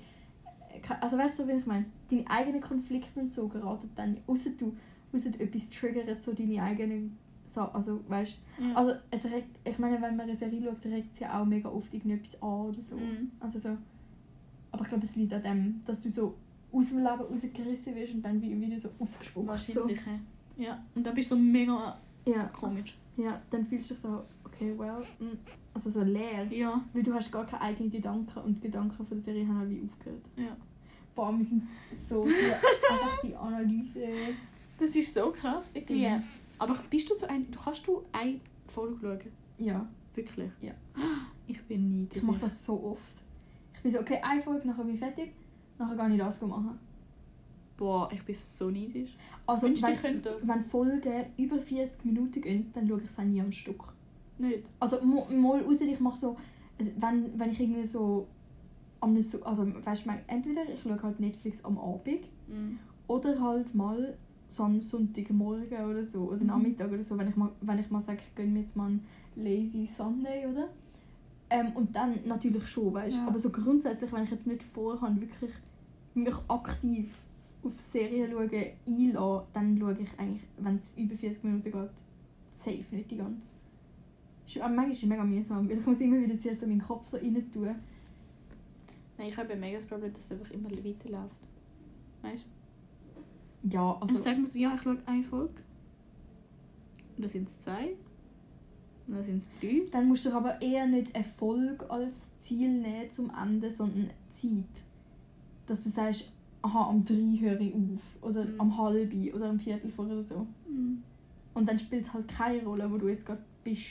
Ke- 0.82 1.00
Also 1.02 1.18
weißt 1.18 1.38
du, 1.38 1.48
wie 1.48 1.52
ich 1.52 1.66
meine? 1.66 1.86
Deine 2.10 2.28
eigenen 2.30 2.60
Konflikte 2.60 3.20
und 3.20 3.30
so 3.32 3.48
geraten 3.48 3.90
dann, 3.96 4.18
außer 4.26 4.50
du, 4.50 4.76
außer 5.12 5.30
du 5.30 5.40
etwas 5.40 5.68
triggert, 5.70 6.20
so 6.22 6.32
deine 6.32 6.62
eigenen 6.62 7.18
Sa- 7.44 7.70
also 7.72 8.00
weißt 8.08 8.36
Ja. 8.60 8.74
also 8.74 8.92
es 9.10 9.24
regt, 9.24 9.58
ich 9.66 9.78
meine, 9.78 9.94
wenn 10.02 10.16
man 10.16 10.20
eine 10.28 10.34
Serie 10.36 10.62
schaut, 10.62 10.84
regt 10.84 11.14
es 11.14 11.20
ja 11.20 11.40
auch 11.40 11.46
mega 11.46 11.68
oft 11.68 11.92
irgendetwas 11.94 12.40
an 12.42 12.66
oder 12.68 12.82
so. 12.82 12.96
Mhm. 12.96 13.32
Also 13.40 13.58
so. 13.58 13.76
Aber 14.72 14.82
ich 14.82 14.88
glaube, 14.88 15.04
es 15.04 15.16
liegt 15.16 15.32
an 15.32 15.42
dem, 15.42 15.80
dass 15.84 16.00
du 16.00 16.10
so 16.10 16.34
aus 16.72 16.88
dem 16.90 16.98
Leben 16.98 17.20
rausgerissen 17.20 17.94
wirst 17.94 18.14
und 18.14 18.22
dann 18.22 18.40
wie- 18.42 18.60
wieder 18.60 18.78
so 18.78 18.90
ausgespuckt. 18.98 19.46
So. 19.46 19.48
Wahrscheinlich, 19.48 20.00
ja. 20.58 20.64
ja. 20.64 20.84
Und 20.94 21.06
dann 21.06 21.14
bist 21.14 21.30
du 21.30 21.36
so 21.36 21.40
mega 21.40 21.96
Ja, 22.26 22.44
komisch. 22.48 22.96
ja, 23.16 23.40
dann 23.50 23.64
fühlst 23.66 23.90
du 23.90 23.94
dich 23.94 24.02
so, 24.02 24.24
okay, 24.44 24.74
well, 24.78 25.02
mm, 25.18 25.36
also 25.72 25.88
so 25.90 26.02
leer. 26.02 26.44
Ja, 26.50 26.82
Weil 26.92 27.02
du 27.02 27.14
hast 27.14 27.32
gar 27.32 27.46
keine 27.46 27.62
eigenen 27.62 27.90
Gedanken 27.90 28.38
und 28.40 28.56
die 28.56 28.60
Gedanken 28.60 28.94
von 29.06 29.06
der 29.16 29.22
Serie 29.22 29.46
haben 29.48 29.62
auch 29.64 29.68
wie 29.70 29.82
aufgehört. 29.84 30.22
ja. 30.36 30.56
Boah, 31.14 31.36
wir 31.36 31.44
sind 31.46 31.62
so 32.08 32.22
die, 32.24 32.28
einfach 32.30 33.20
die 33.24 33.34
Analyse. 33.34 34.06
Das 34.78 34.94
ist 34.94 35.12
so 35.12 35.32
krass. 35.32 35.72
Irgendwie. 35.74 36.06
Mhm. 36.08 36.22
Aber 36.60 36.74
bist 36.90 37.10
du 37.10 37.14
so 37.14 37.26
ein... 37.26 37.50
Du 37.50 37.58
kannst 37.58 37.84
du 37.88 38.04
eine 38.12 38.38
Folge 38.68 38.96
schauen? 39.00 39.18
Ja, 39.66 39.88
Wirklich? 40.14 40.50
Ja. 40.60 40.74
Ich 41.48 41.60
bin 41.62 41.88
nie 41.88 42.08
ich 42.14 42.22
mache 42.22 42.38
das 42.40 42.64
so 42.64 42.92
oft. 42.92 43.02
Ich 43.78 43.82
bin 43.84 43.92
so, 43.92 44.00
okay, 44.00 44.18
eine 44.22 44.42
Folge, 44.42 44.66
nachher 44.66 44.84
bin 44.84 44.94
ich 44.94 45.00
fertig, 45.00 45.32
nachher 45.78 45.96
kann 45.96 46.12
ich 46.12 46.18
das 46.18 46.40
machen. 46.42 46.78
Boah, 47.76 48.08
ich 48.12 48.22
bin 48.24 48.34
so 48.34 48.70
neidisch. 48.70 49.16
Also, 49.46 49.68
Wünschte, 49.68 49.92
wenn, 50.02 50.20
das. 50.20 50.48
wenn 50.48 50.62
Folgen 50.62 51.26
über 51.36 51.58
40 51.58 52.04
Minuten 52.04 52.40
gehen, 52.42 52.70
dann 52.74 52.88
schaue 52.88 53.00
ich 53.00 53.06
es 53.08 53.18
nie 53.18 53.40
am 53.40 53.52
Stück. 53.52 53.84
Nicht? 54.38 54.70
Also, 54.80 55.00
mal 55.04 55.62
raus, 55.62 55.80
ich 55.80 56.00
mache 56.00 56.18
so, 56.18 56.36
also, 56.78 56.90
wenn, 56.96 57.38
wenn 57.38 57.50
ich 57.50 57.60
irgendwie 57.60 57.86
so, 57.86 58.26
am 59.00 59.16
also, 59.16 59.72
weißt 59.84 60.06
du, 60.06 60.10
entweder 60.26 60.68
ich 60.68 60.82
schaue 60.82 61.00
halt 61.00 61.20
Netflix 61.20 61.64
am 61.64 61.78
Abend 61.78 62.26
Mhm. 62.48 62.78
oder 63.06 63.40
halt 63.40 63.74
mal 63.74 64.16
so 64.48 64.64
am 64.64 64.80
Sonntagmorgen 64.80 65.84
oder 65.84 66.04
so, 66.04 66.22
oder 66.30 66.40
Mhm. 66.40 66.46
Nachmittag 66.46 66.90
oder 66.90 67.04
so, 67.04 67.16
wenn 67.16 67.28
ich 67.28 67.36
mal, 67.36 67.50
wenn 67.60 67.78
ich 67.78 67.90
mal 67.90 68.00
sage, 68.00 68.18
ich 68.26 68.34
gönne 68.34 68.50
mir 68.50 68.60
jetzt 68.60 68.74
mal 68.74 68.86
einen 68.86 69.06
Lazy 69.36 69.86
Sunday, 69.86 70.46
oder? 70.46 70.68
Ähm, 71.50 71.72
und 71.74 71.94
dann 71.96 72.18
natürlich 72.26 72.66
schon, 72.68 72.92
weißt 72.92 73.16
du. 73.16 73.20
Ja. 73.20 73.26
Aber 73.28 73.38
so 73.38 73.50
grundsätzlich, 73.50 74.12
wenn 74.12 74.24
ich 74.24 74.30
jetzt 74.30 74.46
nicht 74.46 74.62
vorhabe, 74.62 75.20
wirklich 75.20 75.50
mich 76.14 76.34
aktiv 76.48 77.14
auf 77.62 77.78
Serien 77.80 78.30
schauen, 78.30 78.50
einlasse, 78.86 79.46
dann 79.52 79.78
schaue 79.78 79.96
ich 79.98 80.18
eigentlich, 80.18 80.42
wenn 80.58 80.76
es 80.76 80.90
über 80.96 81.16
40 81.16 81.44
Minuten 81.44 81.70
geht, 81.72 81.90
safe 82.52 82.94
nicht 82.94 83.10
die 83.10 83.16
ganze. 83.16 83.50
Ist- 84.46 84.56
Manchmal 84.58 84.90
ist 84.90 85.02
es 85.02 85.08
mega 85.08 85.24
mühsam, 85.24 85.68
weil 85.68 85.78
ich 85.78 85.86
muss 85.86 86.00
immer 86.00 86.18
wieder 86.20 86.38
zuerst 86.38 86.60
so 86.60 86.66
meinen 86.66 86.82
Kopf 86.82 87.06
so 87.06 87.16
rein 87.16 87.50
tun. 87.52 87.74
Nein, 89.16 89.28
ich 89.28 89.36
habe 89.36 89.52
ein 89.52 89.60
mega 89.60 89.76
das 89.78 89.86
Problem, 89.86 90.12
dass 90.12 90.24
es 90.24 90.32
einfach 90.32 90.50
immer 90.52 90.70
weiterläuft. 90.70 91.48
Weißt 92.22 92.44
du? 92.44 93.68
Ja, 93.70 93.92
Also, 93.92 94.00
also... 94.02 94.14
ich 94.16 94.22
sage 94.22 94.38
mir 94.40 94.46
so, 94.46 94.58
ja, 94.58 94.74
ich 94.74 94.82
schaue 94.82 94.98
eine 95.06 95.24
Folge. 95.24 95.54
Und 97.16 97.22
dann 97.22 97.28
sind 97.28 97.48
es 97.48 97.58
zwei. 97.58 97.96
Dann 99.08 99.22
sind 99.24 99.38
es 99.38 99.50
drei. 99.58 99.82
Dann 99.90 100.06
musst 100.06 100.24
du 100.26 100.32
aber 100.32 100.60
eher 100.60 100.86
nicht 100.86 101.14
Erfolg 101.14 101.84
als 101.88 102.28
Ziel 102.40 102.68
nehmen 102.68 103.10
zum 103.10 103.30
Ende, 103.30 103.72
sondern 103.72 104.10
Zeit. 104.30 104.82
Dass 105.66 105.82
du 105.82 105.88
sagst, 105.88 106.30
aha, 106.62 106.88
am 106.90 107.04
3 107.04 107.14
höre 107.40 107.60
ich 107.60 107.74
auf. 107.74 108.02
Oder 108.22 108.44
Mhm. 108.44 108.60
am 108.60 108.78
halben 108.78 109.32
oder 109.32 109.48
am 109.48 109.58
Viertel 109.58 109.90
vor 109.90 110.04
oder 110.06 110.22
so. 110.22 110.46
Mhm. 110.68 111.02
Und 111.54 111.68
dann 111.68 111.78
spielt 111.78 112.04
es 112.04 112.12
halt 112.12 112.28
keine 112.28 112.62
Rolle, 112.62 112.90
wo 112.90 112.98
du 112.98 113.08
jetzt 113.08 113.24
gerade 113.24 113.42
bist. 113.64 113.86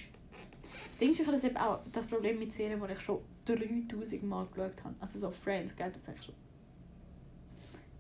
Das 0.88 0.98
Ding 1.00 1.10
ist, 1.10 1.20
ich 1.20 1.28
habe 1.28 1.62
auch 1.62 1.80
das 1.92 2.06
Problem 2.06 2.38
mit 2.40 2.52
Serien, 2.54 2.80
die 2.86 2.94
ich 2.94 3.00
schon 3.02 3.20
3000 3.46 4.24
Mal 4.24 4.46
geschaut 4.48 4.84
habe. 4.84 4.96
Also 5.00 5.20
so 5.20 5.32
Friends, 5.32 5.76
gell, 5.76 5.92
das 5.92 6.08
habe 6.08 6.18
ich 6.20 6.26
schon 6.26 6.36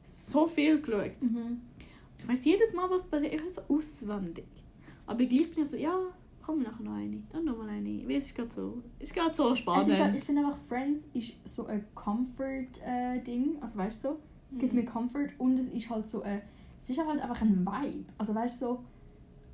so 0.04 0.48
viel 0.48 0.82
geschaut. 0.82 1.12
Ich 2.20 2.28
weiß 2.28 2.46
jedes 2.46 2.74
Mal, 2.74 2.90
was 2.90 3.04
passiert, 3.06 3.34
ich 3.36 3.44
weiß 3.44 3.56
so 3.56 3.62
auswendig. 3.70 4.46
Aber 5.06 5.26
gleich 5.26 5.50
bin 5.52 5.64
ich 5.64 5.70
so, 5.70 5.78
ja, 5.78 5.98
komm 6.48 6.64
nachher 6.64 6.84
noch 6.84 6.94
eine. 6.96 7.22
Und 7.34 7.46
nochmal 7.46 7.70
eine. 7.70 8.08
Weil 8.08 8.16
es 8.16 8.28
ist 8.28 8.36
gerade 8.36 8.50
so, 8.52 8.82
es 9.00 9.10
ist 9.10 9.14
gerade 9.16 9.36
so 9.36 9.54
spannend. 9.54 10.00
halt- 10.00 10.16
ich 10.16 10.24
finde 10.24 10.46
einfach, 10.46 10.58
Friends 10.70 11.04
ist 11.14 11.34
so 11.44 11.66
ein 11.68 11.84
Comfort-Ding. 11.94 13.58
also 13.62 13.78
weißt 13.78 14.04
du 14.04 14.08
so? 14.10 14.20
Es 14.50 14.58
gibt 14.58 14.74
Mhm. 14.74 14.80
mir 14.80 14.86
Comfort 14.86 15.30
und 15.40 15.58
es 15.60 15.68
ist 15.68 15.90
halt 15.90 16.10
so 16.10 16.22
ein... 16.22 16.42
Es 16.82 16.90
ist 16.90 17.00
halt 17.06 17.20
einfach 17.22 17.42
ein 17.42 17.66
Vibe. 17.66 18.06
Also 18.18 18.34
weißt 18.34 18.62
du 18.62 18.66
so... 18.66 18.84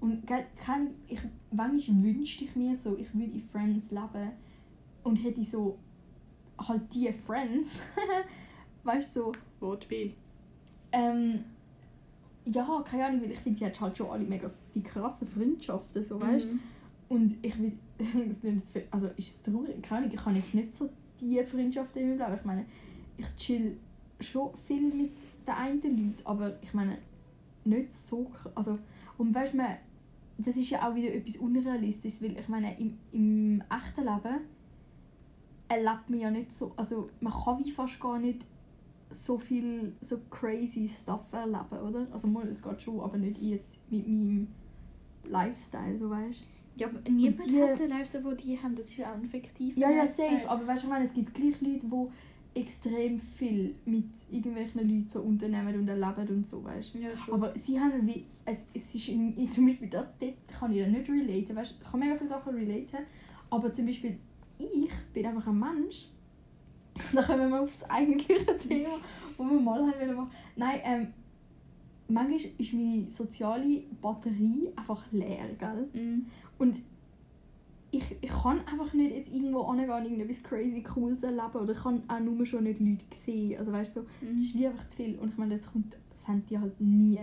Und 0.02 0.28
kein, 0.28 0.92
ich, 1.08 1.20
manchmal 1.52 2.04
wünschte 2.04 2.44
ich 2.46 2.56
mir 2.56 2.76
so, 2.76 2.96
ich 2.98 3.12
würde 3.14 3.32
in 3.32 3.42
Friends 3.42 3.90
leben 3.90 4.32
und 5.04 5.16
hätte 5.16 5.44
so 5.46 5.80
halt 6.60 6.94
die 6.94 7.12
Friends. 7.12 7.80
weißt 8.84 9.16
du 9.16 9.20
so... 9.22 9.32
Wortspiel. 9.62 10.14
Ähm, 10.92 11.40
ja, 12.46 12.84
keine 12.86 13.06
Ahnung, 13.06 13.22
weil 13.22 13.32
ich 13.32 13.40
finde, 13.40 13.58
sie 13.60 13.66
hat 13.66 13.80
halt 13.82 13.98
schon 13.98 14.10
alle 14.12 14.26
mega 14.26 14.52
die 14.76 14.84
krassen 14.84 15.28
Freundschaften, 15.28 16.04
so 16.04 16.22
weißt 16.22 16.46
Mhm. 16.46 16.60
Und 17.14 17.32
ich 17.44 17.60
will, 17.60 17.74
also 18.92 19.08
ist 19.18 19.28
es 19.28 19.42
traurig, 19.44 19.84
keine 19.84 20.02
Ahnung, 20.02 20.12
ich 20.16 20.26
habe 20.26 20.36
jetzt 20.36 20.56
nicht 20.56 20.74
so 20.74 20.90
die 21.22 21.44
Freundschaften 21.44 22.02
in 22.02 22.18
meinem 22.18 22.20
Leben. 22.20 22.36
Ich 22.40 22.46
meine, 22.46 22.66
ich 23.18 23.36
chill 23.36 23.78
schon 24.20 24.50
viel 24.66 24.82
mit 24.92 25.12
den 25.48 25.54
einen 25.54 25.82
Leuten, 25.82 26.16
aber 26.24 26.58
ich 26.64 26.74
meine, 26.74 26.98
nicht 27.66 27.94
so 27.94 28.32
also 28.56 28.80
und 29.20 29.34
weißt 29.36 29.54
man- 29.54 29.78
das 30.40 30.58
ist 30.58 30.72
ja 30.72 30.90
auch 30.90 30.96
wieder 30.96 31.14
etwas 31.14 31.38
Unrealistisches, 31.38 32.20
weil 32.24 32.36
ich 32.40 32.50
meine, 32.50 32.78
im, 32.80 32.98
im 33.12 33.64
echten 33.70 34.02
Leben 34.02 34.40
erlebt 35.70 36.10
man 36.10 36.20
ja 36.20 36.32
nicht 36.32 36.52
so, 36.52 36.74
also 36.76 37.10
man 37.22 37.32
kann 37.32 37.64
wie 37.64 37.72
fast 37.72 38.00
gar 38.00 38.18
nicht 38.18 38.44
so 39.12 39.38
viel 39.38 39.94
so 40.02 40.18
crazy 40.32 40.90
Stuff 40.90 41.32
erleben, 41.32 41.78
oder? 41.88 42.08
Also 42.12 42.26
mal, 42.28 42.48
es 42.48 42.64
geht 42.64 42.82
schon, 42.82 43.00
aber 43.02 43.20
nicht 43.20 43.38
jetzt 43.40 43.78
mit 43.92 44.08
meinem 44.08 44.48
Lifestyle, 45.26 46.00
so 46.00 46.10
weißt 46.10 46.42
du. 46.42 46.63
Ja, 46.76 46.88
aber 46.88 47.00
niemand 47.10 47.46
die- 47.46 47.62
hat 47.62 47.80
den 47.80 47.90
Lifestyle, 47.90 48.24
den 48.24 48.38
die 48.38 48.58
haben. 48.62 48.76
Das 48.76 48.90
ist 48.90 48.98
ja 48.98 49.12
auch 49.12 49.16
ein 49.16 49.26
fiktiver 49.28 49.80
Ja, 49.80 49.90
ja, 49.92 50.04
Lifestyle. 50.04 50.30
safe. 50.40 50.50
Aber 50.50 50.68
weißt 50.68 50.84
du, 50.84 50.88
ich 50.88 50.92
meine, 50.92 51.06
es 51.06 51.14
gibt 51.14 51.34
gleich 51.34 51.62
Leute, 51.62 51.86
die 51.86 52.60
extrem 52.60 53.20
viel 53.20 53.76
mit 53.86 54.06
irgendwelchen 54.32 54.82
Leuten 54.82 55.08
so 55.10 55.22
unternehmen 55.22 55.76
und 55.80 55.88
erleben 55.88 56.28
und 56.36 56.48
so, 56.48 56.64
weißt 56.64 56.96
Ja, 56.96 57.16
schon. 57.18 57.36
Aber 57.36 57.58
sie 57.58 57.80
haben 57.80 58.06
wie, 58.08 58.26
es, 58.46 58.66
es 58.74 58.94
ist 58.96 59.10
in, 59.10 59.50
zum 59.52 59.66
Beispiel 59.68 59.90
das, 59.90 60.06
dort 60.20 60.34
kann 60.60 60.72
ich 60.72 60.78
ja 60.80 60.88
nicht 60.88 61.10
relaten, 61.10 61.56
weißt 61.56 61.72
du. 61.72 61.76
Ich 61.84 61.90
kann 61.92 62.00
mega 62.00 62.16
viele 62.16 62.30
Sachen 62.30 62.54
relaten, 62.56 62.98
aber 63.50 63.74
zum 63.74 63.86
Beispiel 63.88 64.18
ich 64.60 64.90
bin 65.14 65.26
einfach 65.26 65.48
ein 65.48 65.60
Mensch, 65.60 66.10
da 67.14 67.24
kommen 67.24 67.50
wir 67.50 67.62
aufs 67.62 67.84
eigentliche 67.86 68.56
Thema, 68.60 68.90
wo 69.38 69.44
wir 69.46 69.60
mal 69.60 69.80
haben 69.82 70.00
wollen 70.00 70.16
machen. 70.16 70.32
Nein, 70.56 70.80
ähm, 70.84 71.08
manchmal 72.08 72.40
ist 72.58 72.74
meine 72.74 73.10
soziale 73.10 73.84
Batterie 74.02 74.70
einfach 74.76 75.04
leer, 75.12 75.48
gell? 75.60 75.88
Mhm. 75.94 76.26
Und 76.58 76.82
ich, 77.92 78.04
ich 78.22 78.30
kann 78.30 78.60
einfach 78.68 78.92
nicht 78.94 79.16
jetzt 79.16 79.32
irgendwo 79.32 79.68
hingehen 79.72 79.92
und 79.92 80.04
irgendetwas 80.06 80.42
crazy 80.42 80.82
cooles 80.82 81.22
erleben. 81.22 81.56
Oder 81.62 81.74
ich 81.74 81.80
kann 81.80 82.02
auch 82.08 82.20
nur 82.20 82.44
schon 82.46 82.64
nicht 82.64 82.80
Leute 82.80 83.04
sehen. 83.12 83.60
Also 83.60 83.72
weißt 83.72 83.96
du, 83.98 84.02
so, 84.02 84.08
Mhm. 84.26 84.36
es 84.36 84.42
ist 84.44 84.56
wie 84.56 84.66
einfach 84.68 84.88
zu 84.88 84.96
viel. 84.98 85.20
Und 85.20 85.30
ich 85.30 85.38
meine, 85.38 85.54
das, 85.56 85.72
kommt, 85.72 85.96
das 86.10 86.28
haben 86.28 86.44
die 86.50 86.58
halt 86.58 86.80
nie. 86.82 87.20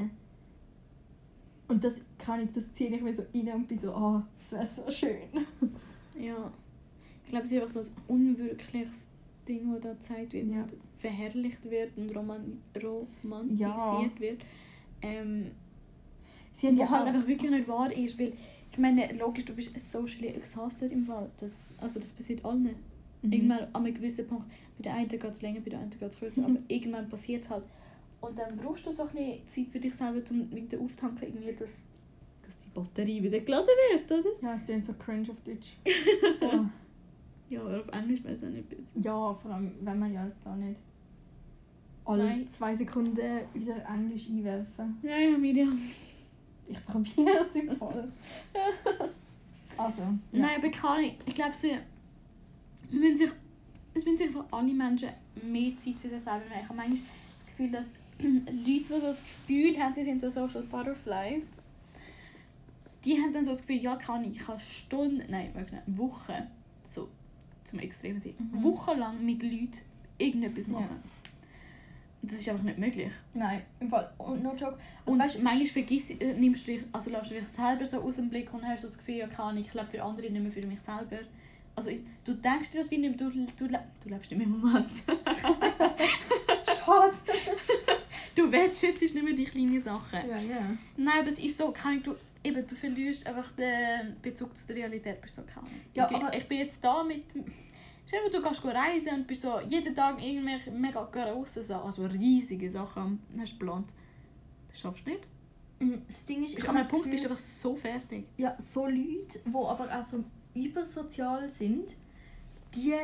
Und 1.69 1.85
das 1.85 2.01
kann 2.19 2.41
ich, 2.41 2.51
das 2.53 2.73
ziehe 2.73 2.95
ich 2.95 3.03
mir 3.03 3.15
so 3.15 3.23
rein 3.35 3.49
und 3.55 3.69
bin 3.69 3.79
so, 3.79 3.93
ah, 3.93 4.27
das 4.51 4.53
wäre 4.53 4.67
so 4.87 4.91
schön. 4.91 5.29
Ja. 6.21 6.53
Ich 7.25 7.31
glaube, 7.31 7.45
es 7.47 7.53
ist 7.53 7.63
einfach 7.63 7.69
so 7.71 7.81
ein 7.81 7.87
unwirkliches 8.09 9.09
Ding, 9.49 9.73
das 9.73 9.81
da 9.81 9.93
gezeigt 9.95 10.33
wird 10.35 10.49
Ja. 10.53 10.63
und 10.65 10.73
verherrlicht 10.99 11.71
wird 11.71 11.97
und 11.97 12.15
roman 12.15 12.59
romantisiert 12.83 13.59
Ja. 13.61 14.11
wird. 14.19 14.43
Ähm, 15.03 15.51
Sie 16.55 16.67
haben 16.67 16.77
wo 16.77 16.83
ja 16.83 16.91
halt 16.91 17.07
einfach 17.09 17.27
wirklich 17.27 17.51
nicht 17.51 17.69
wahr 17.69 17.91
ist, 17.91 18.19
weil 18.19 18.33
ich 18.71 18.79
meine, 18.79 19.13
logisch, 19.15 19.45
du 19.47 19.55
bist 19.55 19.79
socially 19.79 20.29
exhausted 20.29 20.93
im 20.93 21.05
Fall. 21.05 21.31
Das, 21.39 21.73
also 21.79 21.99
das 21.99 22.11
passiert 22.13 22.45
allen. 22.45 22.75
Mhm. 23.23 23.33
Irgendwann 23.33 23.59
an 23.73 23.85
einem 23.87 23.95
gewissen 23.95 24.27
Punkt, 24.27 24.47
bei 24.79 24.83
der 24.85 24.95
einen 24.95 25.09
geht 25.09 25.25
es 25.25 25.43
länger, 25.43 25.61
bei 25.61 25.71
der 25.71 25.81
anderen 25.81 26.01
geht 26.01 26.09
es 26.11 26.19
kürzer, 26.19 26.41
Mhm. 26.43 26.47
aber 26.57 26.59
irgendwann 26.69 27.09
passiert 27.09 27.45
es 27.45 27.51
halt. 27.51 27.65
Und 28.21 28.39
dann 28.39 28.57
brauchst 28.57 28.87
du 28.87 28.93
so 28.93 29.05
ein 29.05 29.09
bisschen 29.09 29.49
Zeit 29.49 29.67
für 29.73 29.81
dich 29.81 29.95
selber, 29.95 30.21
um 30.31 30.51
wieder 30.55 30.79
auftanken, 30.79 31.29
irgendwie, 31.29 31.53
dass, 31.53 31.71
dass 32.47 32.59
die 32.59 32.69
Batterie 32.75 33.23
wieder 33.23 33.41
geladen 33.41 33.69
wird, 33.93 34.13
oder? 34.13 34.31
Ja, 34.43 34.55
es 34.55 34.69
ist 34.69 34.87
so 34.87 34.93
cringe 34.95 35.31
auf 35.31 35.41
Deutsch. 35.41 35.77
oh. 36.43 36.65
Ja, 37.49 37.63
aber 37.63 37.81
auf 37.81 37.89
Englisch 37.89 38.23
weiß 38.23 38.39
ich 38.43 38.47
auch 38.47 38.53
nicht 38.53 38.69
besser. 38.69 38.93
Ja, 39.01 39.35
vor 39.35 39.51
allem, 39.51 39.73
wenn 39.81 39.99
man 39.99 40.13
ja 40.13 40.27
jetzt 40.27 40.45
da 40.45 40.55
nicht 40.55 40.81
alle 42.05 42.25
Nein. 42.25 42.49
zwei 42.49 42.75
Sekunden 42.75 43.17
wieder 43.55 43.77
Englisch 43.89 44.29
einwerfen. 44.29 44.99
Ja, 45.03 45.17
ja, 45.17 45.37
Miriam. 45.39 45.79
Ich 46.69 46.85
probiere 46.87 47.47
es 47.49 47.55
im 47.55 47.77
Fall. 47.77 48.11
Also, 49.77 50.03
ja. 50.03 50.13
Nein, 50.33 50.59
aber 50.59 50.69
keine. 50.71 51.15
Ich 51.25 51.35
glaube, 51.35 51.55
sie, 51.55 51.73
müssen 52.91 53.17
sich, 53.17 53.31
es 53.95 54.05
müssen 54.05 54.19
sich 54.19 54.31
für 54.31 54.45
alle 54.51 54.75
Menschen 54.75 55.09
mehr 55.43 55.73
Zeit 55.79 55.95
für 56.03 56.09
sich 56.11 56.21
selber 56.23 56.41
nehmen. 56.51 56.61
Ich 56.63 56.69
habe 56.69 56.75
manchmal 56.77 57.01
das 57.35 57.47
Gefühl, 57.47 57.71
dass 57.71 57.93
Leute, 58.21 58.45
die 58.67 58.85
so 58.87 59.01
das 59.01 59.23
Gefühl 59.23 59.79
haben, 59.79 59.95
sie 59.95 60.05
sind 60.05 60.21
so 60.21 60.29
Social 60.29 60.63
Butterflies, 60.65 61.51
die 63.07 63.17
haben 63.23 63.33
dann 63.33 63.43
so 63.45 63.53
das 63.53 63.63
Gefühl, 63.67 63.83
ja, 63.83 63.97
kann 63.97 64.23
ich, 64.25 64.37
ich 64.37 64.45
kann 64.47 64.61
Stunden, 64.61 65.23
nein, 65.31 65.51
nicht, 65.55 65.99
Wochen, 65.99 66.35
so 66.91 67.09
zum 67.65 67.79
Extremen 67.79 68.19
sein, 68.19 68.35
Mhm. 68.39 68.63
wochenlang 68.63 69.25
mit 69.25 69.43
Leuten 69.43 69.79
irgendetwas 70.19 70.67
machen. 70.69 71.01
Ja. 71.03 71.11
Das 72.23 72.35
ist 72.35 72.49
einfach 72.49 72.65
nicht 72.65 72.79
möglich. 72.79 73.11
Nein, 73.33 73.63
im 73.81 73.89
Fall. 73.89 74.13
Und 74.19 74.43
no 74.43 74.51
joke. 74.51 74.73
Also, 74.75 74.79
Und 75.07 75.19
weißt, 75.19 75.37
du, 75.37 75.41
manchmal 75.43 75.67
vergiss, 75.69 76.11
äh, 76.11 76.35
nimmst 76.35 76.67
du 76.69 76.73
dich, 76.73 76.83
also 76.93 77.11
lässt 77.11 77.31
du 77.31 77.35
dich 77.35 77.49
selber 77.49 77.87
so 77.87 78.01
aus 78.03 78.17
dem 78.17 78.29
Blick 78.29 78.53
und 78.53 78.63
hast 78.67 78.83
so 78.83 78.89
das 78.89 78.99
Gefühl, 78.99 79.17
ja 79.17 79.27
kann 79.27 79.57
ich, 79.57 79.73
lebe 79.73 79.87
für 79.87 80.03
andere, 80.03 80.29
nicht 80.31 80.43
mehr 80.43 80.53
für 80.53 80.67
mich 80.67 80.81
selber. 80.81 81.19
Also 81.77 81.91
du 82.25 82.35
denkst 82.35 82.71
dir 82.73 82.83
das 82.83 82.91
wie 82.91 82.99
nicht, 82.99 83.19
mehr, 83.19 83.31
du, 83.31 83.35
du, 83.57 83.69
du 83.69 84.09
lebst 84.11 84.31
nicht 84.31 84.39
mehr 84.39 84.47
im 84.47 84.59
Moment. 84.61 84.91
Schade. 86.85 87.15
du 88.35 88.53
wertschätzt 88.53 89.01
nicht 89.03 89.15
mehr 89.23 89.35
die 89.35 89.45
kleinen 89.45 89.83
Sachen. 89.83 90.19
Ja, 90.29 90.37
ja. 90.37 90.77
Nein, 90.97 91.19
aber 91.21 91.29
es 91.29 91.39
ist 91.39 91.57
so, 91.57 91.71
kann 91.71 91.97
ich, 91.99 92.03
du, 92.03 92.17
eben, 92.45 92.67
du 92.67 92.75
verlierst 92.75 93.27
einfach 93.27 93.51
den 93.53 94.17
Bezug 94.21 94.57
zu 94.59 94.67
der 94.67 94.77
Realität. 94.77 95.21
Bist 95.23 95.37
so. 95.37 95.43
Ja, 95.95 96.07
aber- 96.11 96.37
ich 96.37 96.47
bin 96.47 96.59
jetzt 96.59 96.83
da 96.85 97.03
mit... 97.03 97.25
Dir 98.11 98.21
vor, 98.21 98.31
du 98.31 98.43
gehst 98.43 98.65
reisen 98.65 99.15
und 99.15 99.27
bist 99.27 99.43
so 99.43 99.61
jeden 99.61 99.95
Tag 99.95 100.23
irgendwelche 100.23 100.71
mega 100.71 101.03
grosse 101.05 101.63
Sachen, 101.63 101.87
also 101.87 102.07
riesige 102.07 102.71
Sachen 102.71 103.21
hast 103.39 103.59
geplant. 103.59 103.93
Das 104.69 104.81
schaffst 104.81 105.07
du 105.07 105.11
nicht. 105.11 105.29
Mm, 105.81 105.95
Das 106.07 106.25
Ding 106.25 106.43
ist, 106.45 106.59
ich 106.59 106.69
an 106.69 106.77
einem 106.77 106.89
Punkt 106.89 107.05
Gefühl, 107.05 107.13
bist 107.13 107.25
du 107.25 107.29
einfach 107.31 107.43
so 107.43 107.77
fertig. 107.77 108.27
ja, 108.37 108.55
so 108.59 108.87
Leute, 108.87 109.41
die 109.45 109.55
aber 109.55 109.89
auch 109.99 110.03
so 110.03 110.25
übersozial 110.55 111.49
sind, 111.51 111.97
die. 112.75 112.95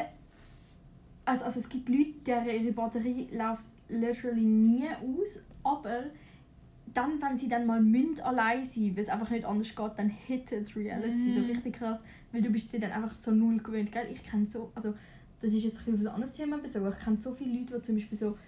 Also, 1.25 1.45
also 1.45 1.61
es 1.61 1.69
gibt 1.69 1.89
Leute, 1.89 2.13
deren 2.25 2.51
ihre 2.51 2.73
Batterie 2.73 3.29
läuft 3.33 3.65
literally 3.89 4.45
nie 4.45 4.89
aus, 4.89 5.41
aber 5.65 6.05
dann, 6.97 7.21
wenn 7.21 7.37
sie 7.37 7.49
dann 7.49 7.67
mal 7.67 7.81
münd 7.83 8.25
allein 8.25 8.65
sind, 8.65 8.97
weil 8.97 9.03
es 9.05 9.09
einfach 9.09 9.31
nicht 9.31 9.45
anders 9.45 9.75
geht, 9.75 9.93
dann 9.97 10.09
hittet 10.09 10.75
Reality 10.77 11.33
so 11.33 11.41
Mm. 11.41 11.45
richtig 11.47 11.75
krass, 11.75 12.03
weil 12.33 12.41
du 12.43 12.51
bist 12.51 12.73
dir 12.73 12.81
dann 12.81 12.93
einfach 12.93 13.15
so 13.15 13.31
null 13.31 13.59
gewöhnt, 13.59 13.93
gell? 13.93 14.07
Ich 14.13 14.23
kenne 14.25 14.47
so, 14.47 14.73
also 14.75 14.95
das 15.41 15.53
ist 15.53 15.65
jetzt 15.65 15.81
ein 15.87 15.95
auf 15.95 16.01
ein 16.01 16.07
anderes 16.09 16.33
Thema 16.33 16.59
bezogen, 16.59 16.87
aber 16.87 16.97
ich 16.97 17.05
kenne 17.05 17.19
so 17.19 17.33
viele 17.33 17.59
Leute, 17.59 17.75
die 17.77 17.83
zum 17.83 17.95
Beispiel 17.97 18.19
so, 18.19 18.39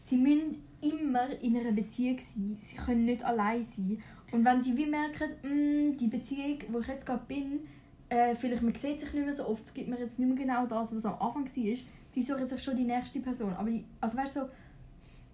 sie 0.00 0.16
müssen 0.16 0.62
immer 0.80 1.28
in 1.42 1.56
einer 1.56 1.72
Beziehung 1.72 2.18
sein, 2.20 2.56
sie 2.58 2.76
können 2.76 3.04
nicht 3.04 3.24
allein 3.24 3.66
sein 3.70 4.00
und 4.30 4.44
wenn 4.44 4.60
sie 4.60 4.76
wie 4.76 4.86
merken, 4.86 5.30
«Mm, 5.42 5.96
die 5.96 6.06
Beziehung, 6.06 6.58
wo 6.70 6.78
ich 6.78 6.86
jetzt 6.86 7.04
gerade 7.06 7.24
bin, 7.26 7.60
äh, 8.08 8.34
vielleicht 8.34 8.62
man 8.62 8.74
sieht 8.74 9.00
sich 9.00 9.12
nicht 9.12 9.24
mehr 9.24 9.34
so 9.34 9.46
oft, 9.46 9.64
es 9.64 9.74
gibt 9.74 9.88
mir 9.88 9.98
jetzt 9.98 10.18
nicht 10.18 10.28
mehr 10.28 10.36
genau 10.38 10.66
das, 10.66 10.94
was 10.94 11.04
am 11.04 11.14
Anfang 11.20 11.44
war, 11.46 11.74
die 12.14 12.22
suchen 12.22 12.48
sich 12.48 12.62
schon 12.62 12.76
die 12.76 12.84
nächste 12.84 13.20
Person. 13.20 13.52
Aber 13.54 13.70
die, 13.70 13.84
also 14.00 14.16
weißt 14.16 14.36
du, 14.36 14.40
so, 14.40 14.46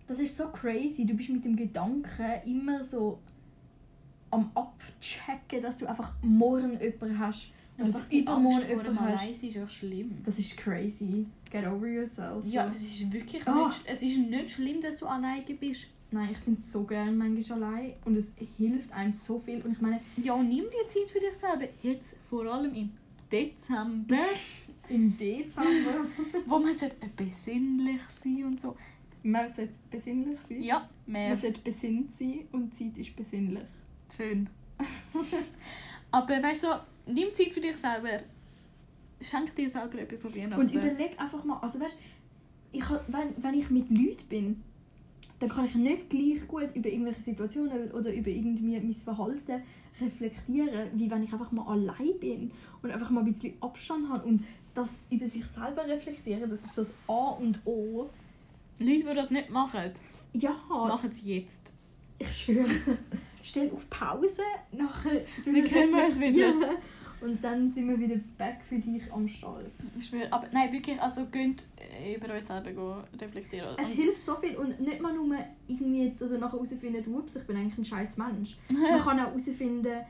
das 0.06 0.20
ist 0.20 0.36
so 0.36 0.48
crazy. 0.48 1.04
Du 1.06 1.14
bist 1.14 1.30
mit 1.30 1.44
dem 1.44 1.56
Gedanken 1.56 2.24
immer 2.46 2.82
so 2.84 3.18
am 4.30 4.50
abchecken, 4.54 5.62
dass 5.62 5.78
du 5.78 5.86
einfach 5.86 6.12
morgen 6.22 6.78
jemanden 6.80 7.18
hast 7.18 7.52
und 7.78 7.86
dass 7.88 8.08
du 8.08 8.16
übermorgen 8.16 8.68
jemanden 8.68 9.00
hast. 9.00 9.20
Allein 9.22 9.30
ist 9.32 9.44
einfach 9.44 9.70
schlimm. 9.70 10.18
Das 10.24 10.38
ist 10.38 10.56
crazy. 10.56 11.26
Get 11.50 11.66
over 11.66 11.86
yourself. 11.86 12.44
Ja, 12.46 12.68
es 12.68 12.82
ist 12.82 13.12
wirklich 13.12 13.46
Ah. 13.46 13.68
nicht, 13.68 13.82
es 13.86 14.02
ist 14.02 14.18
nicht 14.18 14.50
schlimm, 14.50 14.80
dass 14.80 14.98
du 14.98 15.06
alleine 15.06 15.42
bist. 15.54 15.86
Nein, 16.10 16.28
ich 16.32 16.38
bin 16.40 16.56
so 16.56 16.84
gerne 16.84 17.10
manchmal 17.12 17.62
allein 17.62 17.92
und 18.04 18.16
es 18.16 18.32
hilft 18.56 18.92
einem 18.92 19.12
so 19.12 19.38
viel. 19.38 19.60
Und 19.62 19.72
ich 19.72 19.80
meine, 19.80 20.00
Ja, 20.22 20.34
und 20.34 20.48
nimm 20.48 20.64
dir 20.64 20.86
Zeit 20.88 21.10
für 21.10 21.18
dich 21.20 21.34
selber. 21.34 21.66
Jetzt 21.82 22.14
vor 22.30 22.44
allem 22.46 22.72
im 22.74 22.90
Dezember, 23.32 24.16
im 24.88 25.16
Dezember, 25.16 26.06
wo 26.46 26.58
man 26.58 26.72
sollte 26.74 26.96
besinnlich 27.16 28.00
sein 28.10 28.44
und 28.44 28.60
so. 28.60 28.76
Man 29.24 29.48
sollte 29.48 29.74
besinnlich 29.90 30.40
sein. 30.40 30.62
Ja, 30.62 30.88
Man 31.06 31.12
mehr. 31.12 31.36
sollte 31.36 31.60
besinnt 31.60 32.14
sein 32.16 32.46
und 32.52 32.74
Zeit 32.74 32.96
ist 32.98 33.16
besinnlich. 33.16 33.64
Schön. 34.14 34.48
Aber 36.10 36.42
weißt 36.42 36.64
du, 36.64 36.68
nimm 37.06 37.32
Zeit 37.34 37.48
für 37.52 37.60
dich 37.60 37.76
selber. 37.76 38.18
Schenk 39.20 39.54
dir 39.56 39.68
selber 39.68 39.98
etwas 40.00 40.24
auf 40.26 40.36
Weihnachten. 40.36 40.60
Und 40.60 40.72
überleg 40.72 41.18
einfach 41.18 41.42
mal, 41.44 41.58
also 41.60 41.80
weißt, 41.80 41.98
ich, 42.72 42.88
ha- 42.88 43.00
wenn, 43.08 43.42
wenn 43.42 43.54
ich 43.54 43.70
mit 43.70 43.88
Leuten 43.90 44.26
bin, 44.28 44.62
dann 45.40 45.48
kann 45.48 45.64
ich 45.64 45.74
nicht 45.74 46.10
gleich 46.10 46.46
gut 46.46 46.68
über 46.74 46.88
irgendwelche 46.88 47.22
Situationen 47.22 47.90
oder 47.92 48.12
über 48.12 48.28
irgendwie 48.28 48.78
mein 48.78 48.92
Verhalten 48.94 49.62
reflektieren, 50.00 50.90
wie 50.94 51.10
wenn 51.10 51.22
ich 51.22 51.32
einfach 51.32 51.50
mal 51.52 51.66
allein 51.66 52.18
bin 52.20 52.50
und 52.82 52.90
einfach 52.90 53.10
mal 53.10 53.20
ein 53.24 53.32
bisschen 53.32 53.54
Abstand 53.60 54.08
habe 54.08 54.26
und 54.26 54.44
das 54.74 54.98
über 55.10 55.26
sich 55.26 55.44
selber 55.46 55.86
reflektieren, 55.86 56.50
das 56.50 56.64
ist 56.64 56.74
so 56.74 56.82
das 56.82 56.94
A 57.08 57.30
und 57.30 57.60
O. 57.64 58.10
Leute, 58.78 59.04
die 59.08 59.14
das 59.14 59.30
nicht 59.30 59.50
machen, 59.50 59.80
Ja, 60.32 60.56
machen 60.68 61.08
es 61.10 61.24
jetzt. 61.24 61.72
ich 62.18 62.36
schwöre. 62.36 62.68
Stell 63.42 63.70
auf 63.74 63.88
Pause, 63.90 64.40
nachher 64.72 65.20
Dann 65.44 65.64
können 65.64 65.92
wir 65.92 66.08
es 66.08 66.18
wieder. 66.18 66.52
Und 67.20 67.42
dann 67.44 67.70
sind 67.72 67.88
wir 67.88 67.98
wieder 67.98 68.16
back 68.36 68.60
für 68.68 68.78
dich 68.78 69.10
am 69.12 69.26
Start. 69.28 69.66
Ich 69.98 70.06
schwöre. 70.06 70.30
Aber 70.32 70.46
nein, 70.52 70.72
wirklich, 70.72 71.00
also 71.00 71.24
könnt 71.26 71.68
äh, 71.78 72.14
über 72.16 72.32
euch 72.34 72.44
selber 72.44 72.72
go 72.72 72.96
reflektieren. 73.20 73.76
Es 73.78 73.88
Und- 73.88 73.94
hilft 73.94 74.24
so 74.24 74.34
viel 74.36 74.56
und 74.56 74.80
nicht 74.80 75.00
mal 75.00 75.14
nur 75.14 75.36
irgendwie, 75.66 76.12
dass 76.18 76.30
er 76.32 76.38
nachher 76.38 76.52
herausfindet, 76.54 77.06
ups, 77.06 77.36
ich 77.36 77.44
bin 77.44 77.56
eigentlich 77.56 77.78
ein 77.78 77.84
scheiß 77.84 78.16
Mensch. 78.18 78.56
Man 78.68 79.00
kann 79.02 79.20
auch 79.20 79.26
herausfinden, 79.28 80.00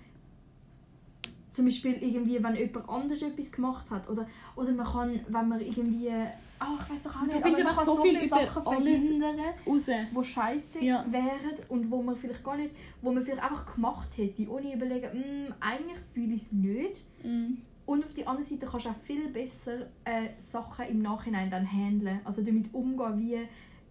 zum 1.50 1.66
Beispiel 1.66 1.92
irgendwie, 2.02 2.42
wenn 2.42 2.56
jemand 2.56 2.88
anders 2.88 3.22
etwas 3.22 3.52
gemacht 3.52 3.88
hat 3.90 4.08
oder, 4.08 4.26
oder 4.56 4.72
man 4.72 4.86
kann, 4.86 5.20
wenn 5.28 5.48
man 5.48 5.60
irgendwie, 5.60 6.10
ah, 6.58 6.78
ich 6.82 6.90
weiß 6.90 7.02
doch 7.02 7.16
auch 7.16 7.20
Du 7.20 7.26
nicht, 7.26 7.42
findest 7.42 7.46
aber 7.46 7.62
man 7.62 7.66
einfach 7.68 7.76
kann 7.84 7.96
so 7.96 8.02
viel 8.02 8.16
viele 8.18 8.28
Sachen 8.28 8.62
verhindern, 8.62 9.40
raus. 9.66 9.86
wo 10.12 10.22
scheiße 10.22 10.84
Ja. 10.84 11.04
wären 11.10 11.54
und 11.68 11.90
wo 11.90 12.02
man 12.02 12.16
vielleicht 12.16 12.44
gar 12.44 12.56
nicht, 12.56 12.74
wo 13.02 13.12
man 13.12 13.24
vielleicht 13.24 13.42
einfach 13.42 13.74
gemacht 13.74 14.10
hätte, 14.16 14.48
ohne 14.48 14.74
überlegen, 14.74 15.10
«Hm, 15.12 15.54
eigentlich 15.60 15.98
fühle 16.12 16.34
ich 16.34 16.42
es 16.42 16.52
nicht. 16.52 17.04
Mm. 17.22 17.54
Und 17.86 18.04
auf 18.04 18.14
der 18.14 18.26
anderen 18.28 18.48
Seite 18.48 18.66
kannst 18.66 18.86
du 18.86 18.90
auch 18.90 18.96
viel 19.04 19.28
besser 19.28 19.86
äh, 20.04 20.28
Sachen 20.38 20.86
im 20.86 21.02
Nachhinein 21.02 21.50
dann 21.50 21.70
handeln. 21.70 22.20
Also 22.24 22.42
damit 22.42 22.72
umgehen, 22.72 23.18
wie, 23.20 23.38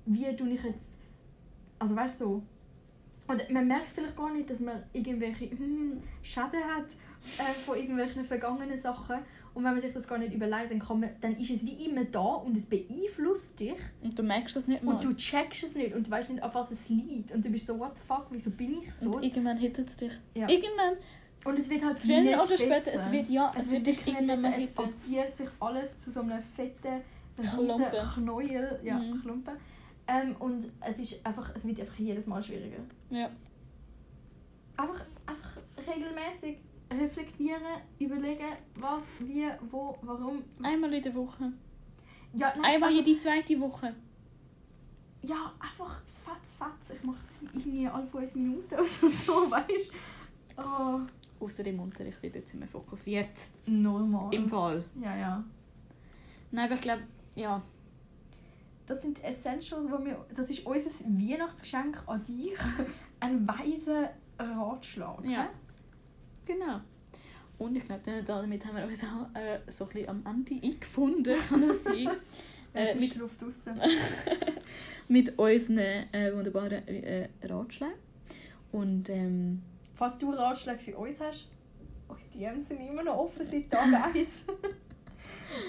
wie 0.06 0.36
tue 0.36 0.50
ich 0.50 0.64
jetzt. 0.64 0.92
Also 1.78 1.96
weißt 1.96 2.22
du 2.22 2.26
so. 2.26 2.44
Und 3.28 3.50
man 3.52 3.68
merkt 3.68 3.88
vielleicht 3.94 4.18
gar 4.18 4.32
nicht, 4.34 4.50
dass 4.50 4.60
man 4.60 4.84
irgendwelche 4.94 5.50
hm, 5.52 6.02
Schäden 6.24 6.64
hat 6.64 6.88
äh, 7.38 7.54
von 7.66 7.78
irgendwelchen 7.78 8.26
vergangenen 8.26 8.78
Sachen. 8.78 9.18
Und 9.54 9.64
wenn 9.64 9.74
man 9.74 9.82
sich 9.82 9.94
das 9.94 10.08
gar 10.08 10.18
nicht 10.18 10.34
überlegt, 10.34 10.72
dann, 10.72 10.80
kann 10.80 11.00
man, 11.00 11.10
dann 11.22 11.38
ist 11.38 11.52
es 11.52 11.64
wie 11.66 11.86
immer 11.86 12.06
da 12.06 12.20
und 12.20 12.58
es 12.58 12.66
beeinflusst 12.66 13.60
dich. 13.60 13.76
Und 14.02 14.18
du 14.18 14.24
merkst 14.24 14.56
das 14.56 14.68
nicht 14.68 14.82
mal. 14.84 14.96
Und 14.96 15.04
du 15.04 15.14
checkst 15.16 15.64
es 15.64 15.76
nicht 15.76 15.94
und 15.94 16.08
du 16.08 16.12
weißt 16.12 16.30
nicht, 16.32 16.42
auf 16.42 16.56
was 16.56 16.72
es 16.72 16.90
liegt. 16.90 17.32
Und 17.32 17.46
du 17.46 17.50
bist 17.50 17.68
so, 17.68 17.78
what 17.78 17.96
the 17.96 18.02
fuck, 18.08 18.26
wieso 18.32 18.50
bin 18.50 18.82
ich 18.82 18.94
so? 18.94 19.12
Und 19.12 19.24
irgendwann 19.24 19.58
hittet 19.58 19.90
es 19.90 19.98
dich. 19.98 20.12
Ja. 20.34 20.50
Irgendwann, 20.50 20.96
Und 21.46 21.60
es 21.60 21.70
wird 21.70 21.84
halt 21.86 22.00
früher 22.00 22.22
nicht 22.22 22.36
oder 22.36 22.58
später, 22.58 22.70
besser. 22.70 22.94
es 22.94 23.12
wird 23.12 23.30
ja, 23.30 23.54
es, 23.56 23.70
wird 23.70 23.86
dich 23.86 23.98
wirklich 23.98 24.20
nicht 24.20 24.28
irgendwann 24.30 24.42
mal 24.42 24.50
besser. 24.52 24.64
Es 24.64 24.70
hitten. 24.70 24.94
addiert 25.06 25.38
sich 25.38 25.50
alles 25.60 26.00
zu 26.00 26.12
so 26.12 26.22
einem 26.22 26.42
fetten, 26.56 27.02
riesen 27.38 27.52
Klumpen. 27.68 28.10
Knäuel. 28.16 28.80
Ja, 28.84 28.98
Mhm. 28.98 29.22
Klumpen. 29.22 29.54
Ähm, 30.08 30.36
und 30.40 30.66
es, 30.82 31.00
ist 31.00 31.26
einfach, 31.26 31.52
es 31.56 31.64
wird 31.66 31.80
einfach 31.80 32.00
jedes 32.00 32.26
Mal 32.28 32.42
schwieriger. 32.42 32.80
Ja. 33.12 33.30
Einfach, 34.78 35.06
einfach 35.28 35.58
regelmäßig 35.78 36.58
reflektieren, 37.00 37.62
überlegen, 38.00 38.46
was, 38.76 39.10
wie, 39.20 39.48
wo, 39.70 39.98
warum. 40.02 40.44
Einmal 40.62 40.94
in 40.94 41.02
der 41.02 41.14
Woche. 41.16 41.52
Ja, 42.34 42.54
nein, 42.56 42.66
Einmal 42.66 42.90
also, 42.90 43.02
jede 43.02 43.18
zweite 43.20 43.60
Woche. 43.60 43.94
ja, 45.22 45.54
einfach 45.60 46.02
fatz, 46.26 46.54
fatz. 46.54 46.92
Ich 46.92 47.04
mache 47.04 47.20
es 47.20 47.28
irgendwie 47.54 47.88
alle 47.88 48.08
fünf 48.08 48.34
Minuten 48.36 48.74
oder 48.74 48.86
so, 48.86 49.52
weißt 49.52 49.92
du? 50.56 50.62
Oh, 50.62 51.00
Außer 51.44 51.66
im 51.66 51.80
Unterricht 51.80 52.22
wird 52.24 52.36
jetzt 52.36 52.54
immer 52.54 52.68
fokussiert. 52.68 53.48
normal. 53.66 54.34
Im 54.34 54.48
Fall. 54.48 54.84
Ja, 55.02 55.16
ja. 55.16 55.44
Nein, 56.52 56.66
aber 56.66 56.76
ich 56.76 56.82
glaube, 56.82 57.04
ja. 57.36 57.62
Das 58.86 59.02
sind 59.02 59.24
Essentials, 59.24 59.86
wo 59.90 60.04
wir, 60.04 60.26
das 60.36 60.50
ist 60.50 60.66
unser 60.66 60.90
Weihnachtsgeschenk 61.06 62.04
an 62.08 62.24
dich. 62.24 62.54
Ein 63.20 63.48
weiser 63.48 64.10
Ratschlag. 64.40 65.24
Ja. 65.26 65.44
hä? 65.44 65.48
Genau. 66.46 66.82
Und 67.58 67.76
ich 67.78 67.86
glaube, 67.86 68.02
damit 68.26 68.66
haben 68.66 68.78
wir 68.78 68.86
uns 68.86 69.04
auch 69.04 69.40
äh, 69.40 69.60
so 69.72 69.86
ein 69.86 69.90
bisschen 69.92 70.10
am 70.10 70.24
Ende 70.26 70.66
eingefunden, 70.66 71.40
kann 71.50 71.68
das 71.68 71.84
sein. 71.84 72.10
äh, 72.74 72.96
mit, 72.96 73.16
Luft 73.16 73.42
draussen. 73.42 73.80
mit 75.08 75.38
unseren 75.38 75.78
äh, 75.78 76.32
wunderbaren 76.34 76.88
äh, 76.88 77.30
Ratschlägen. 77.44 77.96
Und 78.72 79.10
ähm, 79.10 79.62
Falls 79.96 80.18
du 80.18 80.32
Ratschläge 80.32 80.80
für 80.80 80.98
uns 80.98 81.20
hast, 81.20 81.48
unsere 82.08 82.30
DMs 82.32 82.68
sind 82.68 82.80
immer 82.80 83.04
noch 83.04 83.18
offen 83.18 83.46
seit 83.46 83.70
Tag 83.70 84.16
1. 84.16 84.44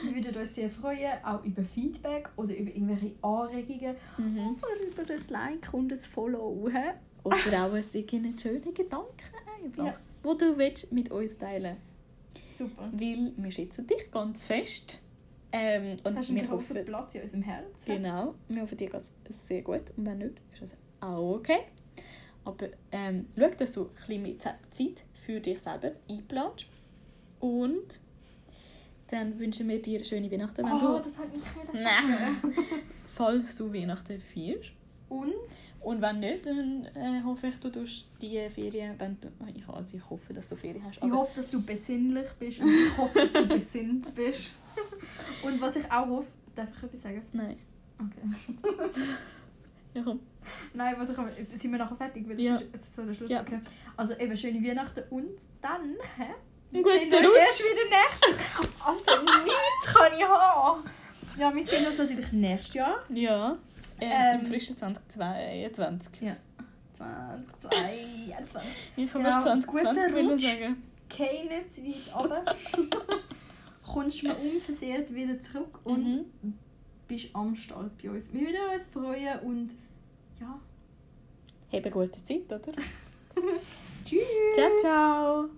wir 0.04 0.14
würden 0.14 0.40
uns 0.40 0.54
sehr 0.54 0.70
freuen, 0.70 1.12
auch 1.22 1.44
über 1.44 1.62
Feedback 1.62 2.30
oder 2.36 2.56
über 2.56 2.70
irgendwelche 2.70 3.12
Anregungen. 3.22 3.96
mhm. 4.16 4.56
Oder 4.56 5.02
über 5.04 5.12
ein 5.12 5.20
Like 5.28 5.74
und 5.74 5.92
ein 5.92 5.98
Follow. 5.98 6.70
Oder 7.24 7.66
auch 7.66 7.72
ein 7.72 7.84
einen 8.12 8.38
schönen 8.38 8.74
Gedanken 8.74 9.34
einfach, 9.64 9.84
Ja. 9.86 9.96
wo 10.22 10.34
du 10.34 10.56
willst 10.56 10.92
mit 10.92 11.10
uns 11.10 11.36
teilen 11.38 11.76
Super. 12.56 12.88
Weil 12.92 13.32
wir 13.36 13.50
schätzen 13.50 13.84
dich 13.86 14.10
ganz 14.12 14.44
fest. 14.46 15.00
Ähm, 15.50 15.98
und 16.04 16.16
Hast 16.16 16.32
wir 16.34 16.48
hoffen, 16.50 16.84
Platz 16.84 17.14
in 17.16 17.22
unserem 17.22 17.42
Herz? 17.42 17.66
Genau, 17.84 18.34
wir 18.48 18.62
hoffen, 18.62 18.76
dir 18.78 18.88
geht 18.88 19.02
es 19.28 19.46
sehr 19.46 19.62
gut. 19.62 19.82
Und 19.96 20.06
wenn 20.06 20.18
nicht, 20.18 20.34
ist 20.52 20.62
das 20.62 20.74
auch 21.00 21.34
okay. 21.36 21.60
Aber 22.44 22.68
ähm, 22.92 23.26
schau, 23.36 23.48
dass 23.58 23.72
du 23.72 23.84
ein 23.86 23.94
bisschen 23.94 24.22
mehr 24.22 24.38
Ze- 24.38 24.54
Zeit 24.70 25.04
für 25.14 25.40
dich 25.40 25.58
selber 25.60 25.92
einplanst. 26.08 26.66
Und 27.40 27.98
dann 29.08 29.38
wünschen 29.38 29.68
wir 29.68 29.80
dir 29.82 29.96
eine 29.98 30.04
schöne 30.04 30.30
Weihnachten, 30.30 30.64
wenn 30.64 30.72
Oh, 30.72 30.96
du, 30.98 31.02
das 31.02 31.18
hat 31.18 31.32
nicht 31.32 31.72
mehr 31.72 31.82
Nein. 31.82 32.54
falls 33.06 33.56
du 33.56 33.72
Weihnachten 33.72 34.20
feierst. 34.20 34.72
Und? 35.14 35.34
Und 35.80 36.00
wenn 36.00 36.20
nicht, 36.20 36.46
dann 36.46 36.86
äh, 36.94 37.22
hoffe 37.24 37.48
ich, 37.48 37.60
du 37.60 37.68
tust 37.70 38.06
die 38.20 38.48
Ferien, 38.48 38.94
wenn 38.98 39.18
du, 39.20 39.28
ich, 39.54 39.68
also 39.68 39.96
ich 39.96 40.10
hoffe, 40.10 40.32
dass 40.32 40.48
du 40.48 40.56
Ferien 40.56 40.82
hast. 40.84 41.00
Sie 41.00 41.12
hofft, 41.12 41.36
dass 41.36 41.50
du 41.50 41.62
besinnlich 41.62 42.28
bist 42.38 42.60
und 42.60 42.68
ich 42.68 42.96
hoffe, 42.96 43.18
dass 43.20 43.32
du 43.32 43.46
besinnt 43.46 44.14
bist. 44.14 44.54
Und 45.44 45.60
was 45.60 45.76
ich 45.76 45.84
auch 45.92 46.06
hoffe, 46.08 46.26
darf 46.56 46.68
ich 46.76 46.82
etwas 46.82 47.02
sagen? 47.02 47.22
Nein. 47.32 47.56
Okay. 48.00 49.00
Ja, 49.94 50.02
komm. 50.02 50.18
Nein, 50.72 50.94
was 50.98 51.10
ich 51.10 51.18
aber, 51.18 51.30
sind 51.52 51.70
wir 51.70 51.78
nachher 51.78 51.94
fertig? 51.96 52.28
Weil 52.28 52.40
Ja. 52.40 52.58
es 52.72 52.80
ist 52.82 52.96
so 52.96 53.02
der 53.04 53.14
Schluss. 53.14 53.30
Ja. 53.30 53.42
Okay. 53.42 53.60
Also 53.96 54.14
eben 54.14 54.36
schöne 54.36 54.60
Weihnachten 54.66 55.04
und 55.10 55.38
dann, 55.62 55.94
hä? 56.16 56.32
Guten 56.72 56.88
Rutsch. 57.14 57.38
erst 57.38 57.62
wieder 57.62 57.88
nächstes 57.88 58.84
Alter, 58.84 59.22
nichts 59.22 59.86
kann 59.94 60.12
ich 60.18 60.24
haben. 60.24 60.82
Ja, 61.38 61.54
wir 61.54 61.66
sehen 61.66 61.86
uns 61.86 61.98
natürlich 61.98 62.32
nächstes 62.32 62.74
Jahr. 62.74 62.96
Ja. 63.10 63.56
Ähm. 64.00 64.40
Im 64.40 64.46
frischen 64.46 64.76
2022. 64.76 66.32
2022. 66.94 68.60
Ich 68.96 69.14
habe 69.14 69.24
Genau, 69.24 69.28
erst 69.34 69.42
2020 69.42 69.66
guten 69.66 70.14
wollen 70.14 70.30
Rutsch. 70.30 70.42
sagen. 70.42 70.82
Zu 71.70 71.84
weit 71.84 72.14
runter. 72.16 72.44
Kommst 73.86 74.22
mir 74.22 74.36
unversehrt 74.36 75.14
wieder 75.14 75.40
zurück 75.40 75.78
und 75.84 76.04
Mhm. 76.42 76.54
bist 77.06 77.28
am 77.34 77.54
Start 77.54 77.90
bei 78.02 78.10
uns. 78.10 78.32
Wir 78.32 78.40
würden 78.42 78.56
uns 78.74 78.86
freuen 78.88 79.38
und 79.40 79.70
ja. 80.40 80.58
Eine 81.72 81.90
gute 81.90 82.22
Zeit, 82.24 82.46
oder? 82.52 82.72
Tschüss. 84.04 84.22
Ciao, 84.54 84.70
ciao. 84.80 85.48